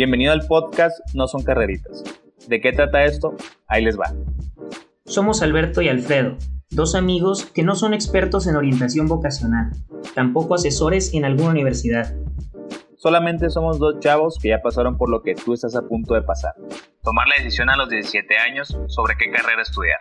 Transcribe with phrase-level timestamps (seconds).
[0.00, 2.02] Bienvenido al podcast No son carreritas.
[2.48, 3.36] ¿De qué trata esto?
[3.66, 4.14] Ahí les va.
[5.04, 6.38] Somos Alberto y Alfredo,
[6.70, 9.72] dos amigos que no son expertos en orientación vocacional,
[10.14, 12.14] tampoco asesores en alguna universidad.
[12.96, 16.22] Solamente somos dos chavos que ya pasaron por lo que tú estás a punto de
[16.22, 16.54] pasar.
[17.02, 19.98] Tomar la decisión a los 17 años sobre qué carrera estudiar.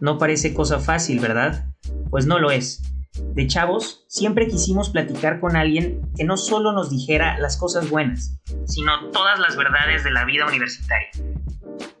[0.00, 1.66] No parece cosa fácil, ¿verdad?
[2.10, 2.82] Pues no lo es.
[3.14, 8.40] De chavos, siempre quisimos platicar con alguien que no solo nos dijera las cosas buenas,
[8.66, 11.10] sino todas las verdades de la vida universitaria.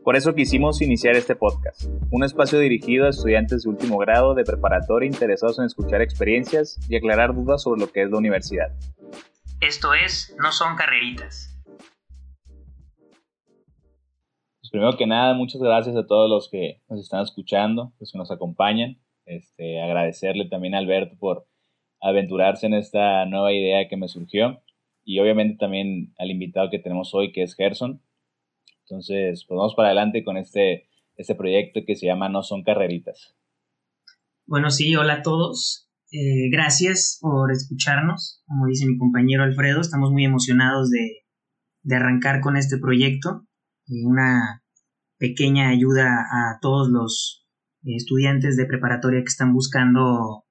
[0.02, 4.44] Por eso quisimos iniciar este podcast, un espacio dirigido a estudiantes de último grado de
[4.44, 8.72] preparatoria interesados en escuchar experiencias y aclarar dudas sobre lo que es la universidad.
[9.60, 11.58] Esto es No son carreritas.
[14.60, 18.18] Pues primero que nada, muchas gracias a todos los que nos están escuchando, los que
[18.18, 18.98] nos acompañan.
[19.26, 21.46] Este, agradecerle también a Alberto por
[22.00, 24.62] aventurarse en esta nueva idea que me surgió
[25.04, 28.02] y obviamente también al invitado que tenemos hoy que es Gerson.
[28.80, 33.34] Entonces, pues vamos para adelante con este, este proyecto que se llama No son carreritas.
[34.46, 35.88] Bueno, sí, hola a todos.
[36.12, 38.42] Eh, gracias por escucharnos.
[38.46, 41.24] Como dice mi compañero Alfredo, estamos muy emocionados de,
[41.82, 43.46] de arrancar con este proyecto.
[43.88, 44.62] Una
[45.18, 47.43] pequeña ayuda a todos los
[47.84, 50.44] estudiantes de preparatoria que están buscando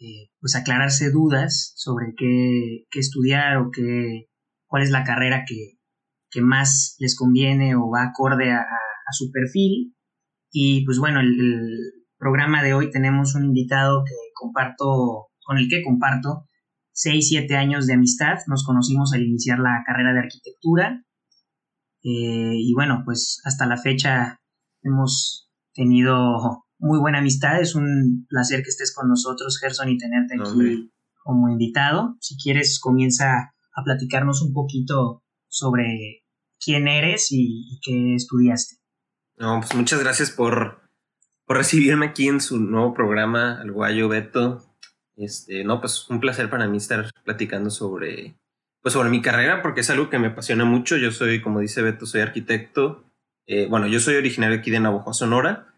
[0.00, 4.28] eh, pues aclararse dudas sobre qué, estudiar o qué,
[4.66, 5.78] cuál es la carrera que,
[6.40, 8.64] más les conviene o va acorde a,
[9.10, 9.94] su perfil.
[10.50, 11.78] Y pues bueno, el,
[12.18, 16.46] programa de hoy tenemos un invitado que comparto, con el que comparto
[16.92, 18.38] 6, 7 años de amistad.
[18.46, 21.04] Nos conocimos al iniciar la carrera de arquitectura.
[22.04, 24.40] Eh, y bueno, pues hasta la fecha
[24.82, 27.60] hemos tenido muy buena amistad.
[27.60, 30.90] Es un placer que estés con nosotros, Gerson, y tenerte aquí
[31.22, 32.16] como invitado.
[32.20, 36.24] Si quieres, comienza a platicarnos un poquito sobre
[36.62, 38.76] quién eres y, qué estudiaste.
[39.36, 40.82] No, pues muchas gracias por,
[41.46, 44.62] por recibirme aquí en su nuevo programa, Al Guayo Beto.
[45.16, 48.36] Este, no, pues un placer para mí estar platicando sobre,
[48.80, 50.96] pues sobre mi carrera, porque es algo que me apasiona mucho.
[50.96, 53.11] Yo soy, como dice Beto, soy arquitecto.
[53.46, 55.68] Eh, bueno, yo soy originario aquí de Navajo, Sonora.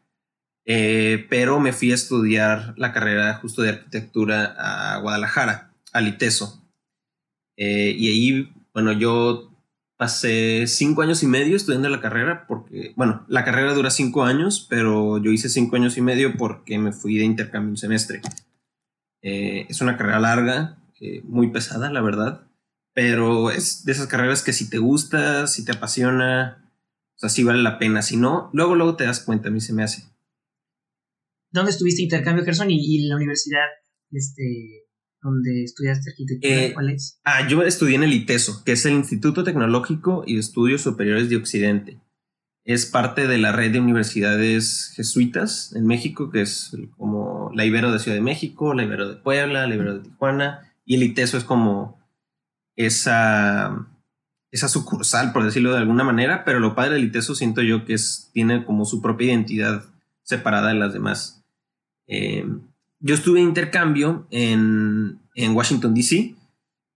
[0.66, 6.62] Eh, pero me fui a estudiar la carrera justo de arquitectura a Guadalajara, al ITESO.
[7.56, 9.50] Eh, y ahí, bueno, yo
[9.96, 14.66] pasé cinco años y medio estudiando la carrera porque, bueno, la carrera dura cinco años,
[14.68, 18.22] pero yo hice cinco años y medio porque me fui de intercambio un semestre.
[19.20, 20.78] Es una carrera larga,
[21.24, 22.46] muy pesada, la verdad,
[22.92, 26.63] pero es de esas carreras que si te gusta, si te apasiona,
[27.28, 28.02] sea, sí vale la pena.
[28.02, 30.04] Si no, luego, luego te das cuenta, a mí se me hace.
[31.50, 32.70] ¿Dónde estuviste intercambio, Gerson?
[32.70, 33.66] Y, la universidad
[34.10, 34.86] este,
[35.22, 37.20] donde estudiaste arquitectura, eh, ¿cuál es?
[37.24, 41.36] Ah, yo estudié en el ITESO, que es el Instituto Tecnológico y Estudios Superiores de
[41.36, 42.00] Occidente.
[42.64, 47.92] Es parte de la red de universidades jesuitas en México, que es como la Ibero
[47.92, 51.38] de Ciudad de México, la Ibero de Puebla, la Ibero de Tijuana, y el ITESO
[51.38, 52.00] es como
[52.76, 53.86] esa,
[54.54, 57.96] esa sucursal, por decirlo de alguna manera, pero lo padre del ITESO siento yo que
[58.32, 59.84] tiene como su propia identidad
[60.22, 61.44] separada de las demás.
[62.06, 62.46] Eh,
[63.00, 66.36] yo estuve en intercambio en, Washington, D.C.,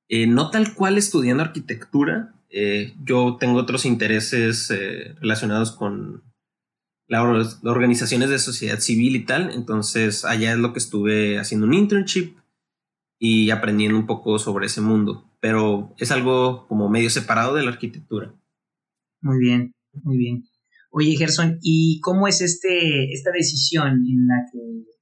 [0.09, 2.33] eh, no tal cual estudiando arquitectura.
[2.49, 4.73] Eh, yo tengo otros intereses
[5.21, 6.23] relacionados con
[7.09, 9.51] las organizaciones de sociedad civil y tal.
[9.51, 12.37] Entonces, allá es lo que estuve haciendo un internship
[13.19, 15.28] y aprendiendo un poco sobre ese mundo.
[15.41, 18.35] Pero es algo como medio separado de la arquitectura.
[19.21, 20.45] Muy bien, muy bien.
[20.91, 24.99] Oye, Gerson, ¿y cómo es este, esta decisión en la que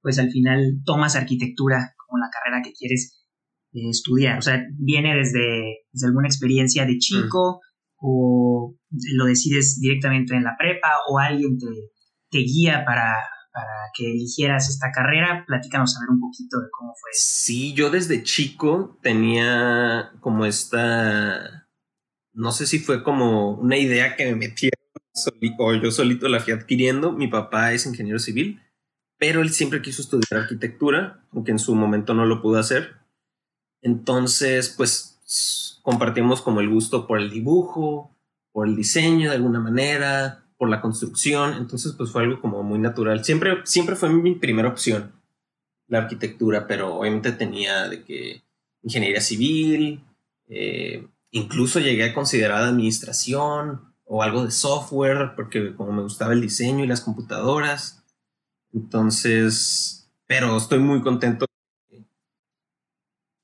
[0.00, 3.26] pues al final tomas arquitectura como la carrera que quieres
[3.72, 4.38] eh, estudiar.
[4.38, 7.60] O sea, viene desde, alguna experiencia de chico
[8.00, 8.76] o
[9.14, 11.66] lo decides directamente en la prepa o alguien te,
[12.30, 13.14] te guía para,
[13.52, 15.44] para que eligieras esta carrera.
[15.46, 17.10] Platícanos a ver un poquito de cómo fue.
[17.12, 21.68] Sí, yo desde chico tenía como esta,
[22.32, 24.78] no sé si fue como una idea que me metieron
[25.58, 27.12] o yo solito la fui adquiriendo.
[27.12, 28.60] Mi papá es ingeniero civil
[29.18, 32.94] pero él siempre quiso estudiar arquitectura, aunque en su momento no lo pudo hacer.
[33.82, 38.16] Entonces, pues compartimos como el gusto por el dibujo,
[38.52, 42.80] por el diseño de alguna manera, por la construcción, entonces pues fue algo como muy
[42.80, 43.24] natural.
[43.24, 45.12] Siempre, siempre fue mi primera opción,
[45.86, 48.42] la arquitectura, pero obviamente tenía de que
[48.82, 50.02] ingeniería civil,
[50.48, 56.40] eh, incluso llegué a considerar administración o algo de software, porque como me gustaba el
[56.40, 58.04] diseño y las computadoras.
[58.72, 61.46] Entonces, pero estoy muy contento.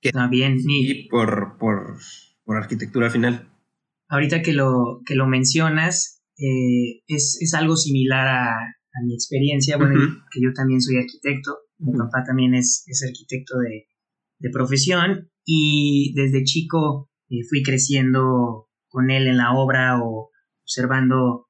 [0.01, 0.59] Que Está bien.
[0.67, 1.99] Y por, por,
[2.45, 3.49] por arquitectura final.
[4.09, 8.51] ahorita que lo, que lo mencionas, eh, es, es, algo similar a,
[8.95, 9.95] a mi experiencia, bueno,
[10.31, 13.87] que yo también soy arquitecto, mi papá también es, es arquitecto de,
[14.39, 20.31] de, profesión y desde chico eh, fui creciendo con él en la obra o
[20.63, 21.49] observando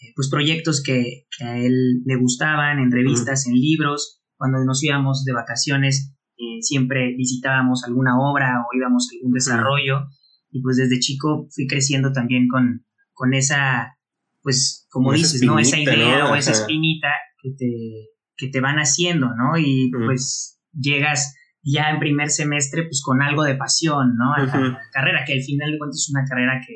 [0.00, 4.82] eh, pues proyectos que, que, a él le gustaban en revistas, en libros, cuando nos
[4.82, 10.08] íbamos de vacaciones eh, siempre visitábamos alguna obra o íbamos a algún desarrollo
[10.50, 13.96] y pues desde chico fui creciendo también con, con esa
[14.42, 15.58] pues como dices, ¿no?
[15.58, 17.08] Esa idea o esa espinita
[17.40, 19.56] que te, que te van haciendo, ¿no?
[19.56, 24.34] Y pues llegas ya en primer semestre pues con algo de pasión, ¿no?
[24.34, 26.74] A la, carrera, que al final de cuentas es una carrera que,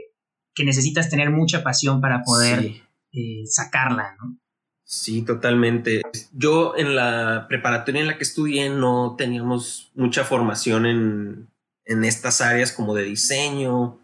[0.55, 2.83] que necesitas tener mucha pasión para poder
[3.13, 4.39] eh, sacarla, ¿no?
[4.85, 6.03] Sí, totalmente.
[6.33, 11.49] Yo en la preparatoria en la que estudié no teníamos mucha formación en,
[11.85, 13.99] en estas áreas como de diseño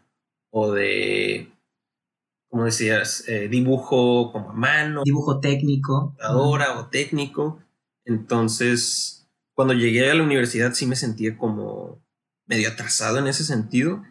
[0.50, 1.51] o de
[2.52, 5.00] como decías, eh, dibujo como a mano.
[5.06, 6.14] Dibujo técnico.
[6.20, 7.62] Ahora o técnico.
[8.04, 12.04] Entonces, cuando llegué a la universidad sí me sentía como
[12.44, 14.02] medio atrasado en ese sentido,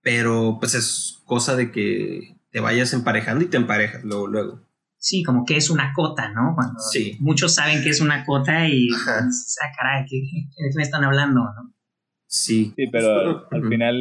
[0.00, 4.60] pero pues es cosa de que te vayas emparejando y te emparejas luego, luego.
[4.98, 6.56] Sí, como que es una cota, ¿no?
[6.56, 7.16] Cuando sí.
[7.20, 11.42] Muchos saben que es una cota y, pues, ah, caray, ¿qué, ¿qué, me están hablando,
[11.42, 11.72] no?
[12.26, 12.72] Sí.
[12.74, 13.96] Sí, pero al final,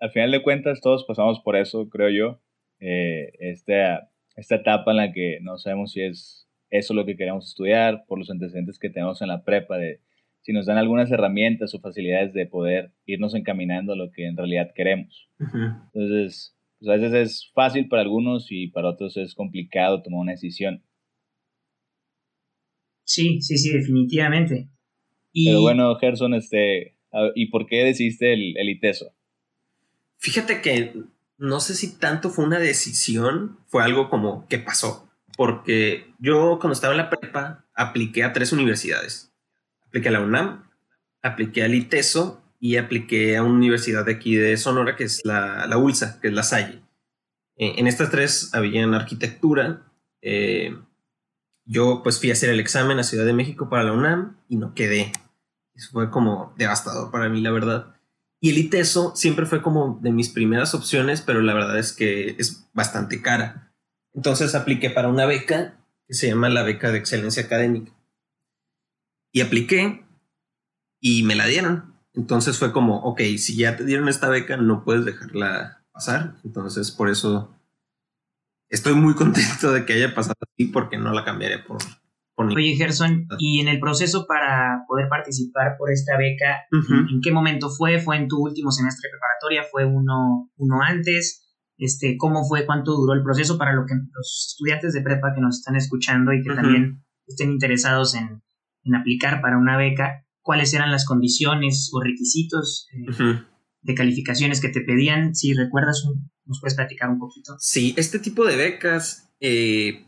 [0.00, 2.40] al final de cuentas todos pasamos por eso, creo yo
[2.80, 7.48] eh, esta, esta etapa en la que no sabemos si es eso lo que queremos
[7.48, 10.00] estudiar, por los antecedentes que tenemos en la prepa, de
[10.42, 14.36] si nos dan algunas herramientas o facilidades de poder irnos encaminando a lo que en
[14.36, 15.28] realidad queremos.
[15.38, 20.32] Entonces, pues a veces es fácil para algunos y para otros es complicado tomar una
[20.32, 20.82] decisión.
[23.04, 24.68] Sí, sí, sí, definitivamente.
[25.32, 25.46] Y...
[25.46, 26.96] Pero bueno, Gerson, este,
[27.34, 29.12] ¿y por qué decidiste el, el ITESO?
[30.18, 30.92] Fíjate que
[31.40, 35.08] no sé si tanto fue una decisión, fue algo como que pasó.
[35.36, 39.32] Porque yo cuando estaba en la prepa apliqué a tres universidades.
[39.86, 40.68] Apliqué a la UNAM,
[41.22, 45.66] apliqué al ITESO y apliqué a una universidad de aquí de Sonora que es la,
[45.66, 46.82] la ULSA, que es la Salle.
[47.56, 49.82] Eh, en estas tres habían arquitectura.
[50.20, 50.76] Eh,
[51.64, 54.56] yo pues fui a hacer el examen a Ciudad de México para la UNAM y
[54.56, 55.10] no quedé.
[55.74, 57.96] Eso fue como devastador para mí, la verdad.
[58.40, 62.36] Y el ITESO siempre fue como de mis primeras opciones, pero la verdad es que
[62.38, 63.74] es bastante cara.
[64.14, 65.78] Entonces apliqué para una beca
[66.08, 67.92] que se llama la beca de excelencia académica.
[69.32, 70.04] Y apliqué
[71.00, 71.94] y me la dieron.
[72.14, 76.36] Entonces fue como, ok, si ya te dieron esta beca, no puedes dejarla pasar.
[76.42, 77.54] Entonces por eso
[78.70, 81.78] estoy muy contento de que haya pasado así porque no la cambiaré por,
[82.36, 87.68] Oye, Gerson, y en el proceso para poder participar por esta beca, ¿en qué momento
[87.68, 88.00] fue?
[88.00, 89.68] ¿Fue en tu último semestre preparatoria?
[89.70, 91.46] ¿Fue uno, uno antes?
[91.76, 92.66] Este, ¿Cómo fue?
[92.66, 96.32] ¿Cuánto duró el proceso para lo que los estudiantes de prepa que nos están escuchando
[96.32, 98.42] y que también estén interesados en,
[98.84, 100.24] en, aplicar para una beca?
[100.40, 103.42] ¿Cuáles eran las condiciones o requisitos eh,
[103.82, 105.34] de calificaciones que te pedían?
[105.34, 106.04] Si recuerdas,
[106.46, 107.56] ¿nos puedes platicar un poquito?
[107.58, 109.26] Sí, este tipo de becas...
[109.40, 110.06] Eh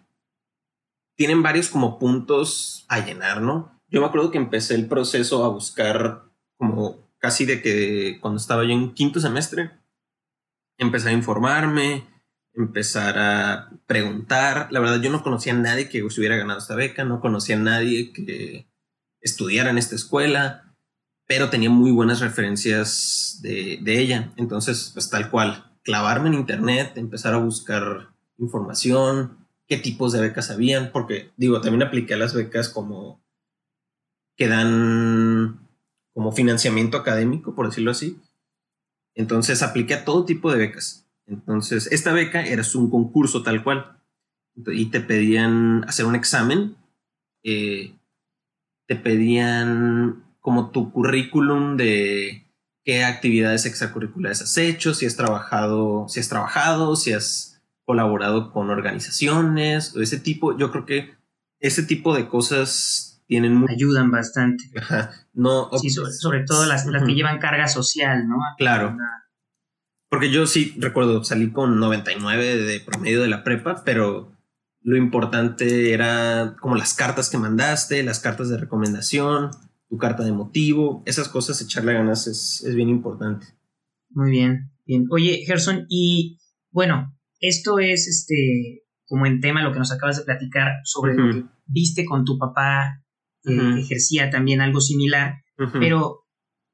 [1.16, 3.80] tienen varios como puntos a llenar, ¿no?
[3.88, 6.24] Yo me acuerdo que empecé el proceso a buscar
[6.56, 9.70] como casi de que cuando estaba yo en quinto semestre,
[10.78, 12.06] empecé a informarme,
[12.54, 14.68] empezar a preguntar.
[14.70, 17.56] La verdad, yo no conocía a nadie que se hubiera ganado esta beca, no conocía
[17.56, 18.66] a nadie que
[19.20, 20.74] estudiara en esta escuela,
[21.26, 24.32] pero tenía muy buenas referencias de, de ella.
[24.36, 29.41] Entonces, pues tal cual, clavarme en internet, empezar a buscar información,
[29.72, 33.24] qué tipos de becas habían, porque digo, también apliqué a las becas como
[34.36, 35.66] que dan
[36.12, 38.20] como financiamiento académico, por decirlo así.
[39.14, 41.08] Entonces apliqué a todo tipo de becas.
[41.26, 43.98] Entonces, esta beca era un concurso tal cual.
[44.66, 46.76] Y te pedían hacer un examen.
[47.42, 47.94] Eh,
[48.86, 52.46] te pedían como tu currículum de
[52.84, 57.51] qué actividades extracurriculares has hecho, si has trabajado, si has trabajado, si has
[57.84, 61.14] colaborado con organizaciones o ese tipo, yo creo que
[61.60, 64.64] ese tipo de cosas tienen ayudan bastante.
[65.34, 68.36] No, sí, sobre, todo las, las, que llevan carga social, ¿no?
[68.58, 68.98] Claro.
[70.10, 74.36] Porque yo sí recuerdo, salí con 99 de promedio de la prepa, pero
[74.82, 79.50] lo importante era como las cartas que mandaste, las cartas de recomendación,
[79.88, 83.46] tu carta de motivo, esas cosas, echarle ganas es, es bien importante.
[84.10, 85.06] Muy bien, bien.
[85.10, 86.38] Oye, Gerson, y
[86.70, 91.30] bueno, esto es este como en tema lo que nos acabas de platicar sobre lo
[91.30, 93.04] que viste con tu papá,
[93.42, 95.34] que ejercía también algo similar,
[95.78, 96.24] pero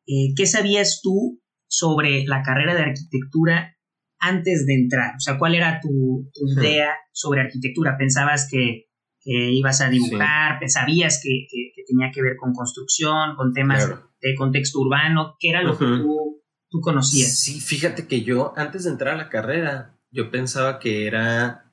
[0.07, 3.77] eh, ¿qué sabías tú sobre la carrera de arquitectura
[4.21, 5.17] antes de entrar?
[5.17, 7.97] O sea, ¿cuál era tu, idea sobre arquitectura?
[7.99, 8.85] ¿Pensabas que,
[9.25, 10.61] ibas a dibujar?
[10.69, 11.49] ¿Sabías que,
[11.87, 13.89] tenía que ver con construcción, con temas
[14.21, 15.35] de contexto urbano?
[15.41, 17.37] ¿Qué era lo que tú, tú conocías?
[17.39, 21.73] Sí, fíjate que yo antes de entrar a la carrera, yo pensaba que era...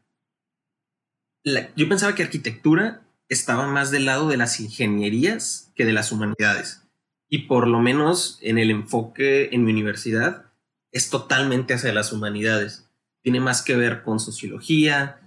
[1.76, 6.84] yo pensaba que arquitectura estaba más del lado de las ingenierías que de las humanidades.
[7.30, 10.46] Y por lo menos en el enfoque en mi universidad
[10.92, 12.90] es totalmente hacia las humanidades.
[13.22, 15.20] Tiene más que ver con sociología,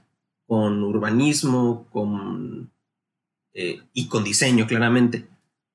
[0.46, 2.72] con urbanismo, con,
[3.52, 5.26] eh, y con diseño, claramente.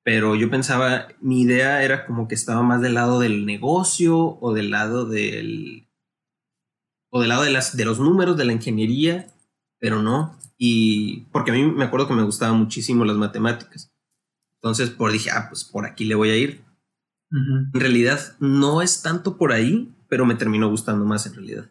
[0.02, 4.52] Pero yo pensaba, mi idea era como que estaba más del lado del negocio o
[4.52, 5.83] del lado del...
[7.16, 9.28] o del lado de, las, de los números, de la ingeniería,
[9.78, 10.36] pero no.
[10.58, 13.92] Y porque a mí me acuerdo que me gustaban muchísimo las matemáticas.
[14.56, 16.64] Entonces, por dije, ah, pues por aquí le voy a ir.
[17.30, 21.70] En realidad, no es tanto por ahí, pero me terminó gustando más en realidad.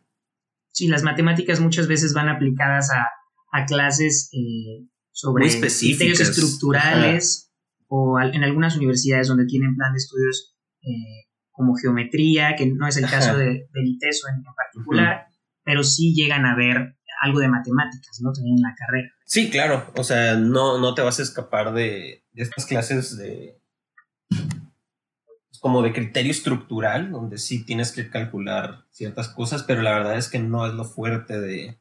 [0.71, 3.05] Sí, las matemáticas muchas veces van aplicadas a,
[3.51, 7.51] a clases eh, sobre criterios estructurales
[7.87, 12.95] o en algunas universidades donde tienen plan de estudios eh, como geometría, que no es
[12.95, 15.27] el caso de, del ITESO en, particular,
[15.63, 18.33] pero sí llegan a ver algo de matemáticas, ¿no?
[18.33, 19.09] También en la carrera.
[19.25, 19.91] Sí, claro.
[19.95, 23.59] O sea, no, no te vas a escapar de, estas clases de
[25.59, 30.27] como de criterio estructural, donde sí tienes que calcular ciertas cosas, pero la verdad es
[30.27, 31.79] que no es lo fuerte de,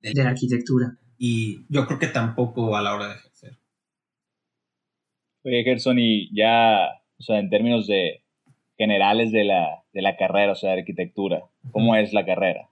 [0.00, 0.98] de, la arquitectura.
[1.18, 3.58] Y yo creo que tampoco a la hora de ejercer.
[5.44, 6.88] Oye, Gerson, y ya,
[7.18, 8.24] o sea, en términos de
[8.78, 12.68] generales de la, de la carrera, o sea, de arquitectura, ¿cómo es la carrera?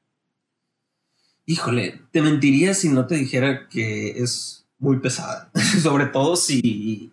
[1.47, 5.51] Híjole, te mentiría si no te dijera que es muy pesada.
[5.83, 7.13] Sobre todo si.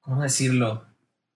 [0.00, 0.84] ¿Cómo decirlo?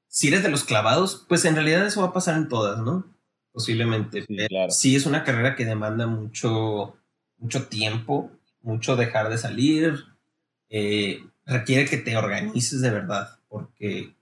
[0.09, 3.07] Si eres de los clavados, pues en realidad eso va a pasar en todas, ¿no?
[3.53, 4.25] Posiblemente.
[4.27, 4.71] Sí, claro.
[4.71, 6.97] sí es una carrera que demanda mucho,
[7.39, 8.31] mucho tiempo,
[8.63, 10.05] mucho dejar de salir.
[10.71, 14.15] Eh, requiere que te organices de verdad, porque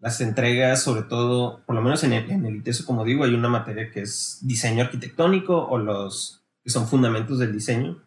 [0.00, 3.34] las entregas, sobre todo, por lo menos en el, en el ITESO, como digo, hay
[3.34, 8.02] una materia que es diseño arquitectónico o los que son fundamentos del diseño,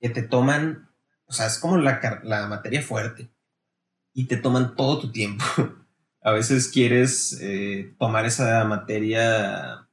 [0.00, 0.90] que te toman,
[1.26, 3.30] o sea, es como la, la materia fuerte
[4.12, 5.44] y te toman todo tu tiempo.
[6.22, 9.86] A veces quieres eh, tomar esa materia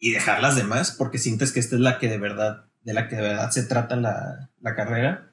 [0.00, 3.08] y dejar las demás porque sientes que esta es la que de verdad, de la
[3.08, 5.32] que de verdad se trata la, la carrera.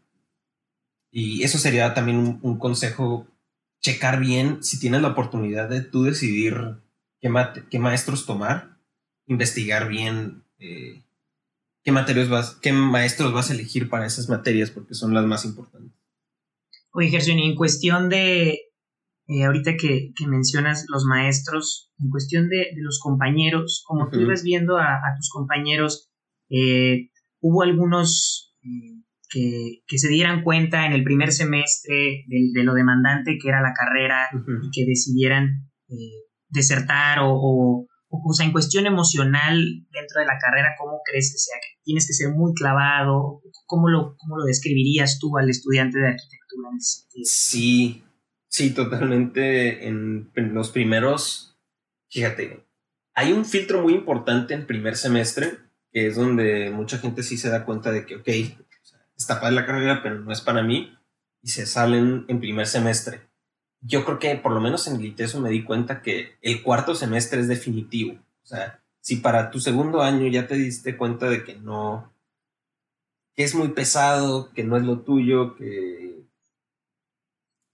[1.10, 3.26] Y eso sería también un, consejo,
[3.81, 6.77] checar bien si tienes la oportunidad de tú decidir
[7.22, 7.29] qué,
[7.69, 8.77] qué maestros tomar,
[9.27, 11.03] investigar bien eh,
[11.88, 15.46] qué materias vas, qué maestros vas a elegir para esas materias, porque son las más
[15.46, 15.98] importantes.
[16.91, 18.60] Oye, Gerson, en cuestión de,
[19.27, 24.77] eh, ahorita que, mencionas los maestros, en cuestión de, los compañeros, como tú ibas viendo
[24.77, 26.10] a, tus compañeros,
[26.50, 28.97] eh, hubo algunos eh,
[29.29, 34.29] que, se dieran cuenta en el primer semestre de, lo demandante que era la carrera
[34.34, 35.69] y que decidieran
[36.50, 39.57] desertar o, o sea, en cuestión emocional
[39.91, 41.55] dentro de la carrera, ¿cómo crees que sea?
[41.84, 43.41] ¿Tienes que ser muy clavado?
[43.65, 46.79] ¿Cómo lo, cómo lo describirías tú al estudiante de arquitectura en?
[47.25, 48.03] Sí,
[48.48, 49.88] sí, totalmente.
[49.88, 51.57] En, los primeros,
[52.10, 52.65] fíjate,
[53.13, 55.57] hay un filtro muy importante en primer semestre,
[55.91, 58.29] que es donde mucha gente sí se da cuenta de que, ok,
[59.18, 60.98] está para la carrera, pero no es para mí,
[61.42, 63.28] y se salen en primer semestre
[63.82, 66.96] yo creo que por lo menos en el ITESO me di cuenta que el cuarto
[66.96, 68.14] semestre es definitivo.
[68.44, 72.14] O sea, si para tu segundo año ya te diste cuenta de que no,
[73.36, 76.26] que es muy pesado, que no es lo tuyo, que...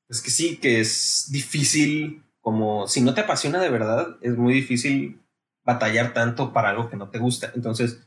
[0.09, 4.53] Es que sí, que es difícil, como si no te apasiona de verdad, es muy
[4.53, 5.19] difícil
[5.63, 7.51] batallar tanto para algo que no te gusta.
[7.55, 8.05] Entonces,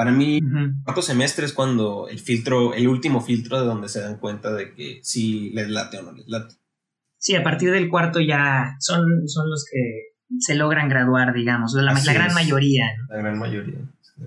[0.00, 0.40] para mí,
[0.82, 4.72] cuarto semestre es cuando el filtro, el último filtro de donde se dan cuenta de
[4.72, 6.54] que si les late o no les late.
[7.18, 11.92] Sí, a partir del cuarto ya son, son los que se logran graduar, digamos, la,
[11.92, 12.86] la gran mayoría.
[13.10, 13.76] La gran mayoría.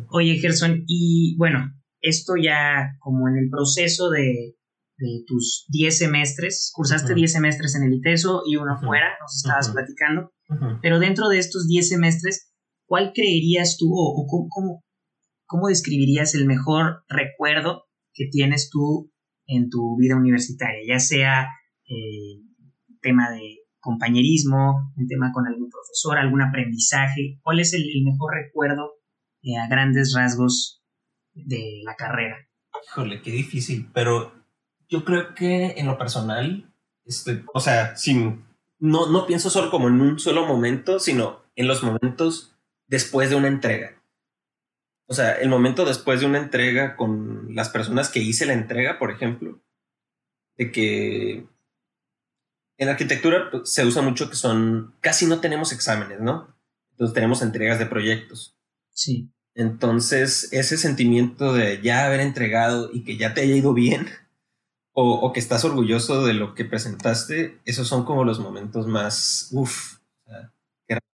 [0.10, 4.54] Oye, Gerson, y bueno, esto ya como en el proceso de,
[5.26, 10.32] tus 10 semestres, cursaste 10 semestres en el ITESO y uno fuera, nos estabas platicando,
[10.84, 12.54] pero dentro de estos 10 semestres,
[12.86, 14.83] ¿cuál creerías tú o, cómo, cómo,
[15.68, 19.12] describirías el mejor recuerdo que tienes tú
[19.46, 21.48] en tu vida universitaria, ya sea
[21.86, 22.42] eh,
[23.02, 27.40] tema de compañerismo, un tema con algún profesor, algún aprendizaje?
[27.44, 28.94] ¿Cuál es el, mejor recuerdo
[29.42, 30.82] eh, a grandes rasgos
[31.34, 32.38] de la carrera?
[32.88, 34.34] Híjole, qué difícil, pero
[34.88, 36.74] yo creo que en lo personal,
[37.06, 38.46] este, o sea, sin,
[38.80, 42.56] no, no pienso solo como en un solo momento, sino en los momentos
[42.88, 44.03] después de una entrega.
[45.14, 48.98] O sea, el momento después de una entrega con las personas que hice la entrega,
[48.98, 49.62] por ejemplo,
[50.58, 51.46] de que
[52.80, 56.58] en arquitectura pues, se usa mucho que son, casi no tenemos exámenes, ¿no?
[56.94, 58.58] Entonces tenemos entregas de proyectos.
[58.90, 59.30] Sí.
[59.54, 64.08] Entonces, ese sentimiento de ya haber entregado y que ya te haya ido bien,
[64.94, 70.00] o, que estás orgulloso de lo que presentaste, esos son como los momentos más, uff.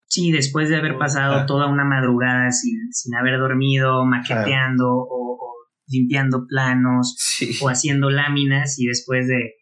[0.09, 5.53] Sí, después de haber pasado toda una madrugada sin, sin haber dormido, maqueteando o,
[5.87, 7.15] limpiando planos
[7.61, 9.55] o haciendo láminas y después de,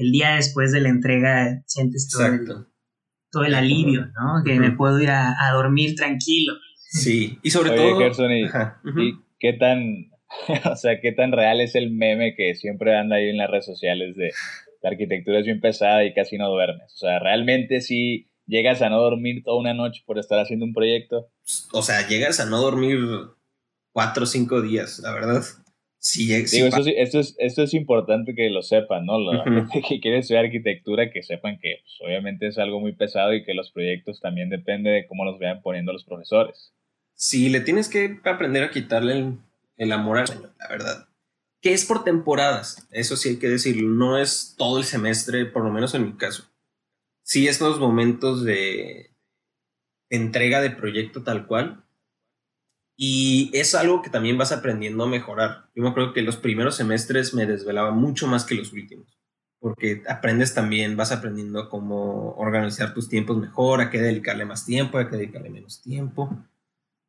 [0.00, 2.46] el día después de la entrega sientes todo, el,
[3.30, 4.42] todo el, alivio, ¿no?
[4.44, 6.54] Que me puedo ir a, dormir tranquilo.
[6.76, 8.30] Sí, y sobre todo...
[8.30, 10.10] y, qué tan,
[10.70, 13.66] o sea, qué tan real es el meme que siempre anda ahí en las redes
[13.66, 14.30] sociales de
[14.82, 16.92] la arquitectura es bien pesada y casi no duermes?
[16.94, 20.74] O sea, realmente sí llegas a no dormir toda una noche por estar haciendo un
[20.74, 21.30] proyecto.
[21.72, 22.98] O sea, llegas a no dormir
[23.92, 25.42] cuatro o cinco días, la verdad.
[26.02, 26.80] Sí, Digo, esto,
[27.18, 29.20] es, esto, es, importante que lo sepan, ¿no?
[29.20, 33.34] La gente que quiere estudiar arquitectura, que sepan que pues, obviamente es algo muy pesado
[33.34, 36.72] y que los proyectos también depende de cómo los vean poniendo los profesores.
[37.12, 39.34] Sí, le tienes que aprender a quitarle
[39.76, 41.08] el, amor al sueño, la verdad.
[41.60, 45.62] Que es por temporadas, eso sí hay que decirlo, no es todo el semestre, por
[45.62, 46.49] lo menos en mi caso.
[47.30, 49.14] Sí, estos momentos de
[50.08, 51.84] entrega de proyecto tal cual,
[52.96, 55.70] y es algo que también vas aprendiendo a mejorar.
[55.76, 59.16] Yo me acuerdo que los primeros semestres me desvelaba mucho más que los últimos,
[59.60, 64.98] porque aprendes también, vas aprendiendo cómo organizar tus tiempos mejor, a qué dedicarle más tiempo,
[64.98, 66.36] a qué dedicarle menos tiempo.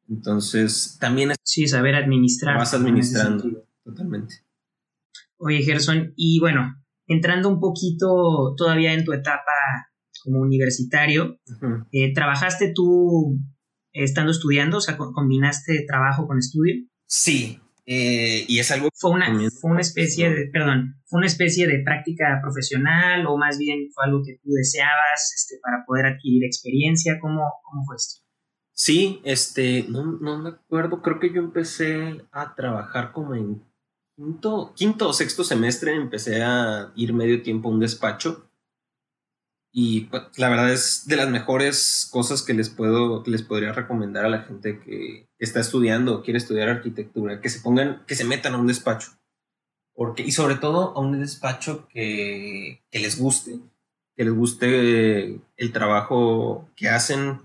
[0.08, 1.38] Entonces, también es...
[1.42, 2.60] Sí, saber administrar.
[2.60, 4.36] Vas administrando, totalmente.
[5.38, 9.52] Oye, Gerson, y bueno, entrando un poquito todavía en tu etapa
[10.24, 11.40] como universitario,
[11.92, 13.40] eh, ¿trabajaste tú
[13.94, 14.78] estando estudiando?
[14.78, 16.76] O sea, ¿combinaste trabajo con estudio?
[17.06, 18.90] Sí, eh, y es algo...
[18.94, 19.28] Fue una,
[19.60, 24.06] fue una especie de, perdón, fue una especie de práctica profesional o más bien fue
[24.06, 27.20] algo que tú deseabas este, para poder adquirir experiencia.
[27.20, 28.22] ¿Cómo, cómo fue esto?
[28.74, 33.62] Sí, este, no, no me acuerdo, creo que yo empecé a trabajar como en
[34.16, 38.51] quinto, quinto o sexto semestre, empecé a ir medio tiempo a un despacho
[39.74, 44.26] y pues, la verdad es de las mejores cosas que les puedo, les podría recomendar
[44.26, 48.26] a la gente que está estudiando o quiere estudiar arquitectura, que se pongan, que se
[48.26, 49.12] metan a un despacho.
[49.94, 53.60] Porque, y sobre todo a un despacho que, les guste,
[54.16, 57.40] que les guste el trabajo que hacen,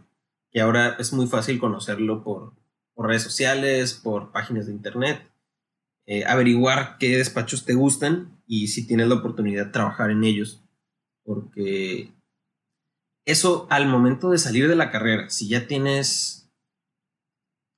[0.51, 2.55] que ahora es muy fácil conocerlo por,
[2.97, 5.31] redes sociales, por páginas de internet,
[6.07, 10.63] eh, averiguar qué despachos te gustan y si tienes la oportunidad de trabajar en ellos.
[11.23, 12.16] Porque
[13.27, 16.49] eso al momento de salir de la carrera, si ya tienes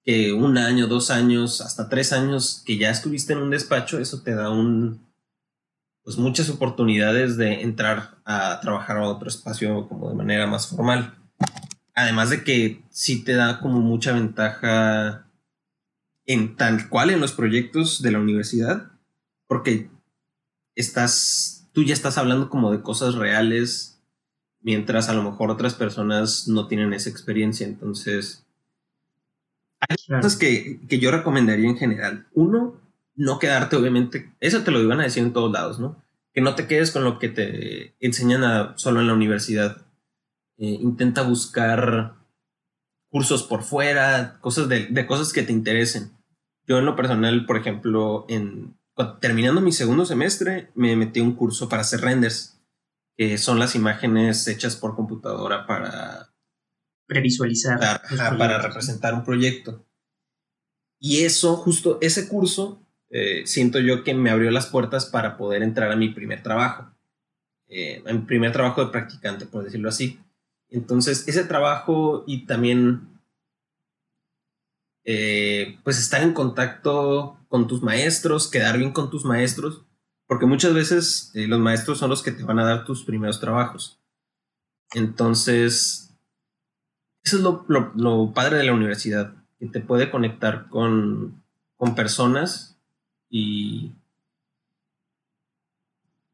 [0.04, 4.22] que un año, dos años, hasta tres años que ya estuviste en un despacho, eso
[4.22, 5.06] te da un,
[6.04, 11.14] pues muchas oportunidades de entrar a trabajar a otro espacio como de manera más formal.
[11.94, 15.26] Además de que sí te da como mucha ventaja
[16.26, 18.92] en tal cual en los proyectos de la universidad,
[19.46, 19.90] porque
[20.74, 23.97] estás, tú ya estás hablando como de cosas reales
[24.68, 27.66] mientras a lo mejor otras personas no tienen esa experiencia.
[27.66, 28.44] Entonces,
[29.80, 32.26] hay cosas que, yo recomendaría en general.
[32.34, 32.78] Uno,
[33.14, 35.96] no quedarte, obviamente, eso te lo iban a decir en todos lados, ¿no?
[36.34, 39.86] Que no te quedes con lo que te enseñan solo en la universidad.
[40.58, 42.16] Eh, intenta buscar
[43.08, 46.12] cursos por fuera, cosas de, de, cosas que te interesen.
[46.66, 48.76] Yo en lo personal, por ejemplo, en,
[49.18, 52.57] terminando mi segundo semestre, me metí un curso para hacer renders
[53.18, 56.32] que son las imágenes hechas por computadora para
[57.04, 58.00] previsualizar.
[58.38, 59.84] Para, representar un proyecto.
[61.00, 65.64] Y eso, justo ese curso, eh, siento yo que me abrió las puertas para poder
[65.64, 66.94] entrar a mi primer trabajo.
[67.66, 70.20] Eh, mi primer trabajo de practicante, por decirlo así.
[70.68, 73.20] Entonces, ese trabajo y también,
[75.02, 79.87] eh, pues estar en contacto con tus maestros, quedar bien con tus maestros,
[80.28, 83.40] porque muchas veces eh, los maestros son los que te van a dar tus primeros
[83.40, 83.98] trabajos.
[84.92, 86.14] Entonces,
[87.24, 91.42] eso es lo, padre de la universidad, que te puede conectar con,
[91.96, 92.78] personas
[93.30, 93.92] y,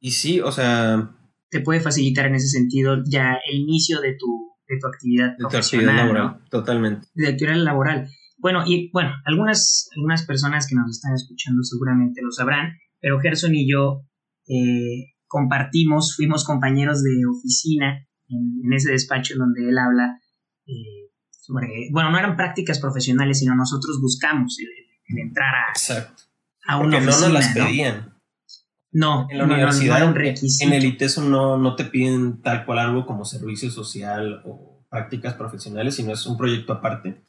[0.00, 1.10] y sí, o sea...
[1.50, 5.56] Te puede facilitar en ese sentido ya el inicio de tu, de tu actividad de
[5.56, 7.06] actividad laboral, totalmente.
[7.14, 8.08] De actividad laboral.
[8.38, 13.54] Bueno, y bueno, algunas, algunas personas que nos están escuchando seguramente lo sabrán, pero Gerson
[13.54, 14.06] y yo
[14.48, 20.18] eh, compartimos, fuimos compañeros de oficina en, ese despacho donde él habla
[20.64, 26.22] eh, sobre, bueno, no eran prácticas profesionales, sino nosotros buscamos el, entrar a, Exacto.
[26.66, 27.66] a una Porque no nos las ¿no?
[27.66, 28.14] pedían.
[28.90, 30.66] No, En la no, no, no universidad, era un requisito.
[30.66, 35.34] en el ITESO no, no te piden tal cual algo como servicio social o prácticas
[35.34, 37.22] profesionales, sino es un proyecto aparte.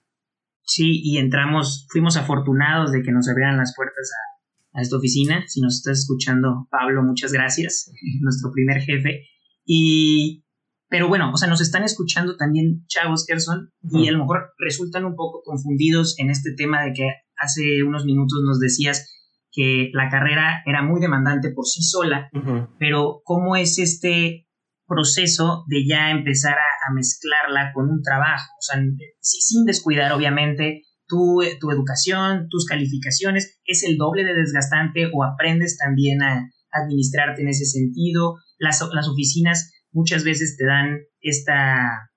[0.61, 4.34] Sí, y entramos, fuimos afortunados de que nos abrieran las puertas a,
[4.75, 5.43] a esta oficina.
[5.47, 9.23] Si nos estás escuchando, Pablo, muchas gracias, nuestro primer jefe.
[9.65, 10.45] Y,
[10.89, 15.05] pero bueno, o sea, nos están escuchando también chavos, Gerson, y a lo mejor resultan
[15.05, 19.11] un poco confundidos en este tema de que hace unos minutos nos decías
[19.51, 22.29] que la carrera era muy demandante por sí sola,
[22.77, 24.47] pero ¿cómo es este
[24.85, 28.51] proceso de ya empezar a, a mezclarla con un trabajo?
[28.59, 28.81] O sea,
[29.21, 35.77] sin descuidar, obviamente, tu, tu educación, tus calificaciones, ¿es el doble de desgastante o aprendes
[35.77, 38.35] también a administrarte en ese sentido?
[38.57, 42.09] Las, las oficinas muchas veces te dan esta,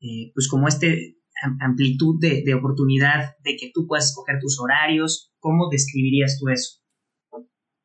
[0.00, 4.58] eh, pues como este am- amplitud de, de oportunidad de que tú puedas escoger tus
[4.60, 5.32] horarios.
[5.38, 6.82] ¿Cómo describirías tú eso?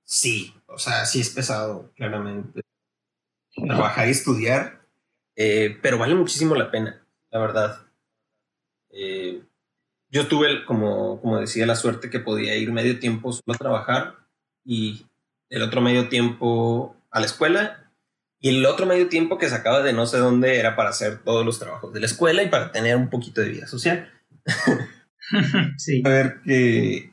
[0.03, 2.61] Sí, o sea, sí es pesado, claramente.
[3.55, 4.87] Trabajar y estudiar,
[5.35, 7.77] eh, pero vale muchísimo la pena, la verdad.
[8.89, 9.43] Eh,
[10.11, 14.15] yo tuve, como, como decía, la suerte que podía ir medio tiempo solo a trabajar
[14.63, 15.05] y
[15.49, 17.91] el otro medio tiempo a la escuela
[18.39, 21.45] y el otro medio tiempo que sacaba de no sé dónde era para hacer todos
[21.45, 24.11] los trabajos de la escuela y para tener un poquito de vida social.
[25.77, 26.01] sí.
[26.05, 27.11] a ver que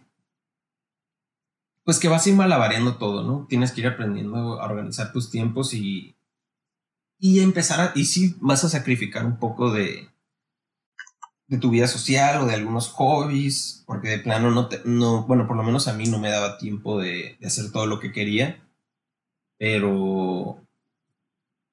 [1.84, 3.46] pues que vas a ir malabareando todo, ¿no?
[3.48, 6.16] Tienes que ir aprendiendo a organizar tus tiempos y
[7.20, 10.08] y empezar a y sí vas a sacrificar un poco de
[11.48, 15.46] de tu vida social o de algunos hobbies, porque de plano no te, no, bueno,
[15.46, 18.62] por lo menos a mí no me daba tiempo de, hacer todo lo que quería,
[19.58, 20.62] pero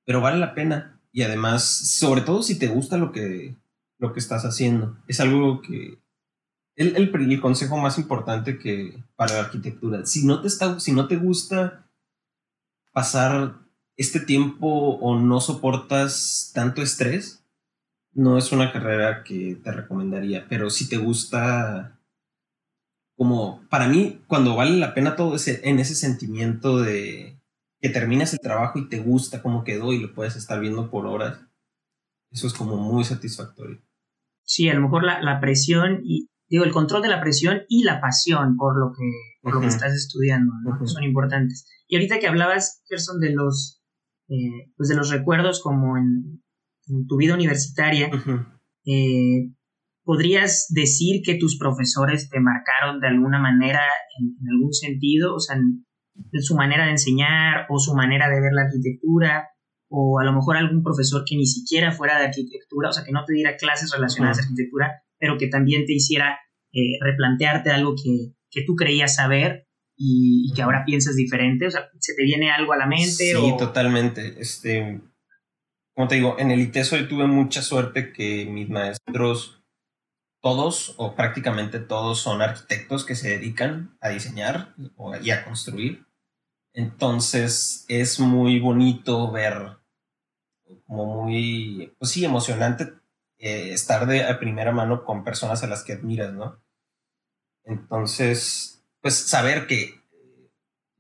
[0.06, 1.02] pero vale la pena.
[1.12, 3.56] Y además, sobre todo si te gusta lo que
[3.98, 6.00] lo que estás haciendo, es algo que
[6.76, 10.92] el, el, el consejo más importante que para la arquitectura, si no te está, si
[10.92, 11.88] no te gusta
[12.94, 13.60] pasar
[13.98, 17.45] este tiempo o no soportas tanto estrés,
[18.16, 22.00] no es una carrera que te recomendaría, pero si te gusta,
[23.18, 27.42] como para mí, cuando vale la pena todo ese, en ese sentimiento de
[27.82, 31.06] que terminas el trabajo y te gusta cómo quedó y lo puedes estar viendo por
[31.06, 31.40] horas,
[32.32, 33.82] eso es como muy satisfactorio.
[34.44, 37.84] Sí, a lo mejor la, la presión y, digo, el control de la presión y
[37.84, 40.76] la pasión por lo que, por lo que estás estudiando, ¿no?
[40.76, 40.88] Ujú.
[40.88, 41.68] Son importantes.
[41.88, 43.82] Y ahorita que hablabas, Gerson, de los,
[44.30, 46.45] eh, pues de los recuerdos como en,
[46.88, 48.10] en tu vida universitaria,
[48.86, 49.52] eh,
[50.04, 53.82] ¿podrías decir que tus profesores te marcaron de alguna manera,
[54.20, 55.36] en, en algún sentido?
[55.36, 55.86] O sea, en,
[56.32, 59.50] en su manera de enseñar o su manera de ver la arquitectura,
[59.88, 63.12] o a lo mejor algún profesor que ni siquiera fuera de arquitectura, o sea, que
[63.12, 66.38] no te diera clases relacionadas a arquitectura, pero que también te hiciera
[66.74, 71.68] eh, replantearte algo que, que tú creías saber y, y que ahora piensas diferente.
[71.68, 73.06] O sea, ¿se te viene algo a la mente?
[73.06, 73.58] Sí, o...
[73.58, 74.36] totalmente.
[74.40, 75.02] Este,
[75.96, 79.64] como te digo, en el ITESO yo tuve mucha suerte que mis maestros,
[80.42, 84.76] todos o prácticamente todos son arquitectos que se dedican a diseñar
[85.24, 86.06] y a construir.
[86.74, 89.78] Entonces es muy bonito ver,
[90.86, 92.94] como muy, pues sí, emocionante
[93.38, 96.62] eh, estar de primera mano con personas a las que admiras, ¿no?
[97.64, 100.02] Entonces, pues saber que,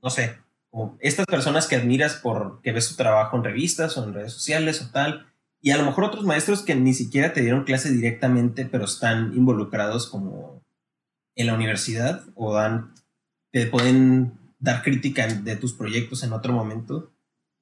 [0.01, 0.39] no sé,
[0.75, 4.33] como estas personas que admiras por que ves su trabajo en revistas o en redes
[4.33, 5.25] sociales o tal,
[5.61, 9.33] y a lo mejor otros maestros que ni siquiera te dieron clase directamente, pero están
[9.37, 10.65] involucrados como
[11.35, 12.93] en la universidad o dan,
[13.53, 17.13] te pueden dar crítica de tus proyectos en otro momento,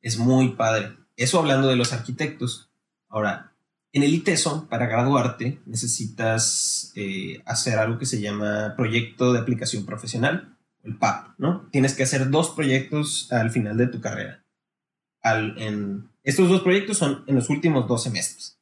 [0.02, 0.98] es muy padre.
[1.16, 2.72] Eso hablando de los arquitectos.
[3.10, 3.54] Ahora,
[3.92, 9.86] en el ITESO, para graduarte, necesitas eh, hacer algo que se llama proyecto de aplicación
[9.86, 10.53] profesional,
[10.84, 11.68] el PAP, ¿no?
[11.72, 14.46] Tienes que hacer dos proyectos al final de tu carrera.
[15.22, 18.60] Al, en, estos dos proyectos son en los últimos dos semestres.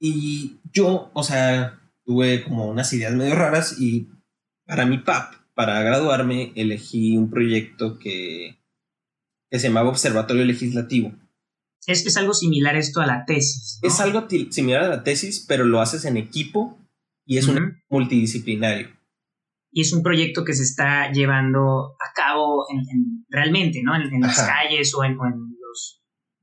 [0.00, 4.08] Y yo, o sea, tuve como unas ideas medio raras y
[4.66, 8.58] para mi PAP, para graduarme, elegí un proyecto que,
[9.50, 11.12] que se llamaba Observatorio Legislativo.
[11.86, 13.78] Es, es algo similar esto a la tesis.
[13.82, 13.88] ¿no?
[13.88, 16.78] Es algo similar a la tesis, pero lo haces en equipo
[17.26, 18.88] y es un multidisciplinario.
[19.74, 23.94] Y es un proyecto que se está llevando a cabo en, en- realmente, ¿no?
[23.96, 26.00] En, en las calles o en, o los...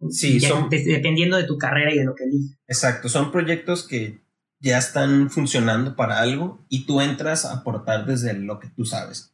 [0.09, 2.59] Sí, son- de- dependiendo de tu carrera y de lo que elijas.
[2.67, 4.21] Exacto, son proyectos que
[4.59, 9.33] ya están funcionando para algo y tú entras a aportar desde lo que tú sabes.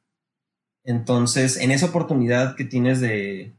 [0.83, 3.57] Entonces, en esa oportunidad que tienes de